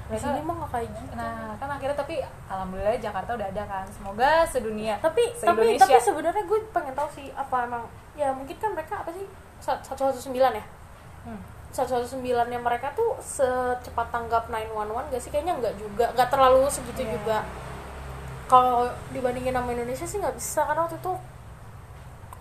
di 0.04 0.20
sini 0.20 0.40
mah 0.40 0.56
nggak 0.58 0.72
kayak 0.72 0.90
gitu 0.94 1.14
nah 1.14 1.56
kan 1.58 1.70
akhirnya 1.70 1.98
tapi 1.98 2.16
alhamdulillah 2.46 2.96
Jakarta 2.96 3.32
udah 3.34 3.48
ada 3.50 3.64
kan 3.66 3.86
semoga 3.88 4.32
sedunia 4.46 4.96
tapi 5.00 5.32
tapi 5.34 5.42
se-Indonesia. 5.74 5.84
tapi 5.84 6.00
sebenarnya 6.00 6.44
gue 6.44 6.60
pengen 6.70 6.94
tahu 6.94 7.10
sih 7.12 7.28
apa 7.34 7.56
emang 7.66 7.84
ya 8.14 8.30
mungkin 8.30 8.56
kan 8.56 8.72
mereka 8.72 9.02
apa 9.02 9.12
sih 9.12 9.26
satu 9.60 9.82
satu 10.06 10.20
sembilan 10.22 10.54
ya 10.54 10.66
Hmm. 11.24 11.40
satu 11.72 11.88
satu 11.90 12.08
sembilannya 12.10 12.60
mereka 12.60 12.92
tuh 12.92 13.16
secepat 13.18 14.12
tanggap 14.12 14.52
911 14.52 15.08
gak 15.08 15.22
sih 15.24 15.32
kayaknya 15.32 15.56
nggak 15.56 15.76
juga 15.80 16.06
nggak 16.12 16.28
terlalu 16.28 16.68
segitu 16.68 17.00
Iya. 17.00 17.16
juga 17.16 17.38
kalau 18.46 18.86
dibandingin 19.10 19.56
sama 19.56 19.72
Indonesia 19.72 20.04
sih 20.04 20.20
nggak 20.20 20.36
bisa 20.36 20.62
karena 20.64 20.84
waktu 20.84 21.00
itu 21.00 21.14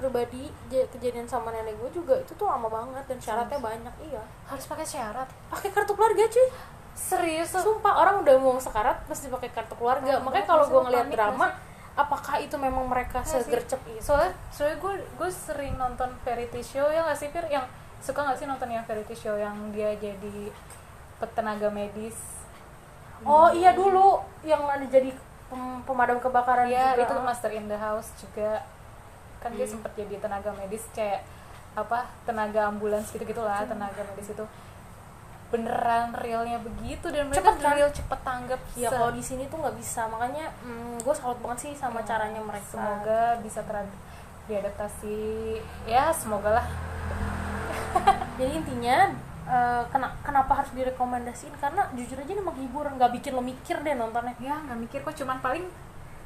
pribadi 0.03 0.51
kejadian 0.67 1.31
sama 1.31 1.55
nenek 1.55 1.79
gue 1.79 2.03
juga 2.03 2.19
itu 2.19 2.35
tuh 2.35 2.51
lama 2.51 2.67
banget 2.67 3.07
dan 3.07 3.19
syaratnya 3.23 3.63
banyak 3.63 3.95
iya. 4.03 4.23
Harus 4.51 4.67
pakai 4.67 4.83
syarat? 4.83 5.31
Pakai 5.47 5.71
kartu 5.71 5.95
keluarga 5.95 6.27
cuy. 6.27 6.49
Serius? 6.93 7.55
Sumpah 7.55 7.95
orang 8.03 8.27
udah 8.27 8.35
mau 8.43 8.59
sekarat 8.59 9.07
mesti 9.07 9.31
pakai 9.31 9.49
kartu 9.55 9.79
keluarga. 9.79 10.19
Oh, 10.19 10.27
makanya 10.27 10.47
kalau 10.51 10.65
gue 10.67 10.81
ngeliat 10.91 11.09
drama 11.09 11.47
apakah 11.93 12.41
itu 12.41 12.57
memang 12.59 12.89
mereka 12.89 13.23
Nggak 13.23 13.31
sih. 13.31 13.41
segercep 13.47 13.81
itu? 13.87 14.03
Soalnya 14.03 14.33
soalnya 14.51 14.77
gue 14.83 14.95
gue 15.07 15.31
sering 15.31 15.75
nonton 15.79 16.11
variety 16.27 16.61
show 16.61 16.91
ya 16.91 17.07
nggak 17.07 17.19
sih 17.21 17.29
Fir? 17.31 17.47
Yang 17.49 17.65
suka 18.03 18.27
nggak 18.27 18.39
sih 18.43 18.47
nonton 18.51 18.69
yang 18.69 18.85
variety 18.85 19.15
show 19.15 19.39
yang 19.39 19.55
dia 19.71 19.95
jadi 19.97 20.51
petenaga 21.23 21.71
medis? 21.71 22.19
Oh 23.23 23.49
iya 23.55 23.71
dulu 23.73 24.19
yang 24.43 24.67
ada 24.67 24.83
jadi 24.83 25.15
pem- 25.47 25.83
pemadam 25.87 26.19
kebakaran 26.19 26.67
ya 26.67 26.97
juga. 26.97 27.07
itu 27.07 27.15
Master 27.23 27.51
in 27.55 27.71
the 27.71 27.79
House 27.79 28.11
juga 28.19 28.65
kan 29.43 29.51
dia 29.51 29.65
Hmm. 29.65 29.75
sempet 29.77 29.93
jadi 29.97 30.15
tenaga 30.19 30.51
medis 30.53 30.87
kayak 30.91 31.21
apa 31.73 32.05
tenaga 32.23 32.67
ambulans 32.67 33.09
gitu 33.09 33.23
gitulah 33.23 33.65
tenaga 33.65 34.01
medis 34.07 34.31
itu. 34.31 34.47
Beneran 35.49 36.15
realnya 36.15 36.57
begitu 36.59 37.05
dan 37.07 37.29
mereka 37.29 37.45
Cepet 37.45 37.61
kan? 37.61 37.75
real 37.75 37.91
cepet 37.91 38.21
tanggap 38.23 38.61
ya 38.73 38.89
kalau 38.89 39.11
di 39.11 39.21
sini 39.21 39.45
tuh 39.47 39.59
nggak 39.59 39.77
bisa. 39.77 40.07
Makanya 40.07 40.49
gue 40.97 41.15
salut 41.15 41.37
banget 41.39 41.59
sih 41.61 41.73
sama 41.75 42.01
Ya, 42.01 42.09
caranya 42.09 42.41
mereka. 42.41 42.73
semoga 42.73 43.23
bisa 43.39 43.61
terad 43.61 43.85
diadaptasi. 44.47 45.21
Ya 45.85 46.09
semoga 46.11 46.51
lah. 46.55 46.67
Jadi 48.39 48.53
intinya 48.55 49.13
eh, 49.45 49.83
kena- 49.89 50.17
kenapa 50.23 50.53
harus 50.55 50.73
direkomendasiin? 50.73 51.53
Karena 51.57 51.85
jujur 51.93 52.17
aja 52.17 52.31
ini 52.31 52.41
menghibur. 52.41 52.89
Nggak 52.89 53.13
bikin 53.13 53.33
lo 53.33 53.43
mikir 53.43 53.77
deh 53.79 53.93
nontonnya. 53.93 54.33
Ya 54.39 54.57
nggak 54.57 54.79
mikir. 54.79 54.99
Kok 55.01 55.15
cuman 55.15 55.39
paling 55.39 55.69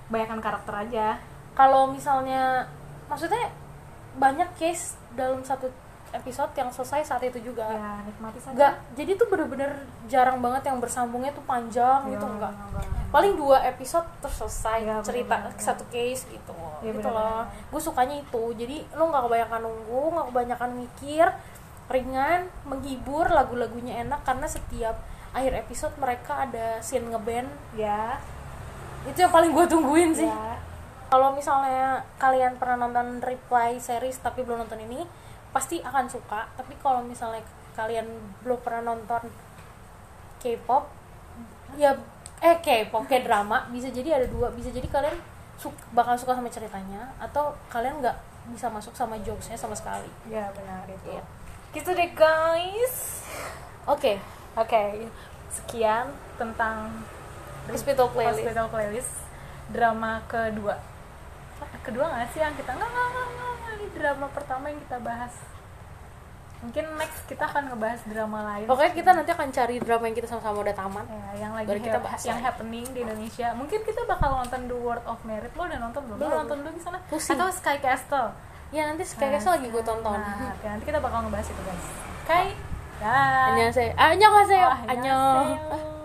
banyakkan 0.07 0.39
karakter 0.39 0.75
aja. 0.81 1.19
Kalau 1.53 1.89
misalnya 1.89 2.63
maksudnya 3.07 3.51
banyak 4.17 4.49
case 4.57 4.97
dalam 5.13 5.45
satu 5.45 5.69
episode 6.15 6.49
yang 6.57 6.71
selesai 6.73 7.03
saat 7.05 7.23
itu 7.25 7.53
juga. 7.53 7.67
Ya 7.69 8.01
nikmati 8.07 8.39
saja. 8.41 8.55
Nggak 8.57 8.75
jadi 8.97 9.11
tuh 9.19 9.27
bener-bener 9.29 9.71
jarang 10.07 10.39
banget 10.41 10.71
yang 10.71 10.79
bersambungnya 10.81 11.35
tuh 11.35 11.45
panjang 11.45 12.07
Ya, 12.09 12.17
gitu 12.17 12.27
enggak 12.27 12.55
paling 13.07 13.39
dua 13.39 13.63
episode 13.65 14.05
terus 14.19 14.35
selesai 14.35 14.79
Ya, 14.83 14.97
cerita 15.01 15.39
bener-bener. 15.41 15.63
satu 15.63 15.85
case 15.89 16.27
gitu. 16.27 16.57
Ya, 16.83 16.91
gitu 16.93 17.09
loh. 17.09 17.45
Bener-bener. 17.47 17.71
gue 17.73 17.81
sukanya 17.81 18.17
itu. 18.19 18.43
Jadi 18.57 18.77
lo 18.95 19.09
nggak 19.09 19.23
kebanyakan 19.29 19.61
nunggu 19.63 20.03
nggak 20.15 20.27
kebanyakan 20.33 20.71
mikir 20.75 21.27
ringan 21.87 22.41
menghibur 22.67 23.31
lagu-lagunya 23.31 24.03
enak 24.03 24.27
karena 24.27 24.47
setiap 24.51 24.99
akhir 25.31 25.53
episode 25.55 25.95
mereka 26.01 26.49
ada 26.49 26.81
scene 26.81 27.07
ngeband. 27.13 27.47
Ya 27.77 28.17
itu 29.07 29.23
yang 29.23 29.31
paling 29.31 29.53
gue 29.55 29.65
tungguin 29.69 30.11
sih. 30.17 30.27
Ya 30.27 30.56
kalau 31.07 31.31
misalnya 31.33 32.03
kalian 32.19 32.59
pernah 32.59 32.87
nonton 32.87 33.23
Reply 33.23 33.79
series 33.79 34.19
tapi 34.19 34.43
belum 34.43 34.67
nonton 34.67 34.83
ini 34.83 35.07
pasti 35.55 35.79
akan 35.81 36.11
suka. 36.11 36.51
Tapi 36.59 36.75
kalau 36.83 37.01
misalnya 37.07 37.41
kalian 37.79 38.07
belum 38.43 38.59
pernah 38.61 38.95
nonton 38.95 39.31
K-pop 40.43 40.85
ya 41.79 41.95
eh 42.43 42.57
K-pop 42.61 43.07
kayak 43.09 43.25
drama 43.27 43.67
bisa 43.71 43.89
jadi 43.89 44.19
ada 44.23 44.27
dua. 44.27 44.51
Bisa 44.51 44.69
jadi 44.75 44.87
kalian 44.91 45.17
su- 45.57 45.75
bakal 45.95 46.19
suka 46.19 46.35
sama 46.35 46.51
ceritanya 46.51 47.09
atau 47.23 47.55
kalian 47.71 48.03
nggak 48.03 48.17
bisa 48.53 48.71
masuk 48.71 48.95
sama 48.95 49.15
jokesnya 49.23 49.59
sama 49.59 49.75
sekali. 49.79 50.11
Ya 50.31 50.51
benar 50.55 50.87
itu. 50.91 51.15
Iya. 51.15 51.23
gitu 51.75 51.93
deh 51.93 52.11
guys. 52.17 53.23
Oke. 53.87 54.19
Oke 54.57 55.07
sekian 55.53 56.09
tentang 56.37 56.91
hospital 57.71 58.11
playlist. 58.13 58.43
Hospital 58.45 58.67
Playlist 58.69 59.13
drama 59.73 60.23
kedua 60.31 60.77
kedua 61.83 62.05
nggak 62.09 62.29
sih 62.31 62.41
yang 62.41 62.55
kita 62.55 62.71
nggak 62.71 62.89
nggak 62.89 63.09
nggak 63.09 63.73
ini 63.77 63.87
drama 63.93 64.27
pertama 64.31 64.65
yang 64.69 64.81
kita 64.83 64.99
bahas 64.99 65.35
mungkin 66.57 66.85
next 66.97 67.21
kita 67.27 67.45
akan 67.45 67.63
ngebahas 67.69 68.01
drama 68.05 68.39
lain 68.51 68.67
pokoknya 68.67 68.93
kita 68.93 69.11
nanti 69.13 69.31
akan 69.31 69.49
cari 69.53 69.77
drama 69.77 70.05
yang 70.05 70.17
kita 70.17 70.27
sama-sama 70.27 70.59
udah 70.59 70.75
tamat 70.75 71.07
ya, 71.07 71.27
yang 71.39 71.53
lagi 71.53 71.69
Baru 71.69 71.81
kita 71.81 71.99
bahas 72.01 72.21
yang 72.23 72.41
lagi. 72.41 72.47
happening 72.49 72.87
di 72.91 73.01
Indonesia 73.03 73.49
mungkin 73.53 73.81
kita 73.83 74.01
bakal 74.05 74.31
nonton 74.35 74.61
The 74.65 74.77
World 74.77 75.05
of 75.05 75.19
Merit 75.23 75.53
lo 75.53 75.63
udah 75.63 75.79
nonton 75.79 76.03
belum? 76.03 76.17
lo 76.17 76.23
Belum. 76.23 76.39
nonton 76.43 76.57
dulu 76.65 76.71
di 76.73 76.83
sana 76.83 76.99
Pusing. 77.07 77.37
atau 77.37 77.49
Sky 77.53 77.77
Castle 77.79 78.29
ya 78.69 78.83
nanti 78.83 79.05
kayaknya 79.07 79.47
lagi 79.47 79.67
gue 79.69 79.83
tonton 79.85 80.19
nah, 80.19 80.51
oke, 80.51 80.67
nanti 80.67 80.85
kita 80.85 80.99
bakal 80.99 81.19
ngebahas 81.23 81.47
itu 81.47 81.63
guys 81.63 81.87
Sky 82.25 82.47
dah 82.97 83.47
Annyeonghaseyo. 83.47 83.93
Annyeonghaseyo. 83.95 84.67
Oh, 84.67 84.77
annyeonghaseyo. 84.89 85.96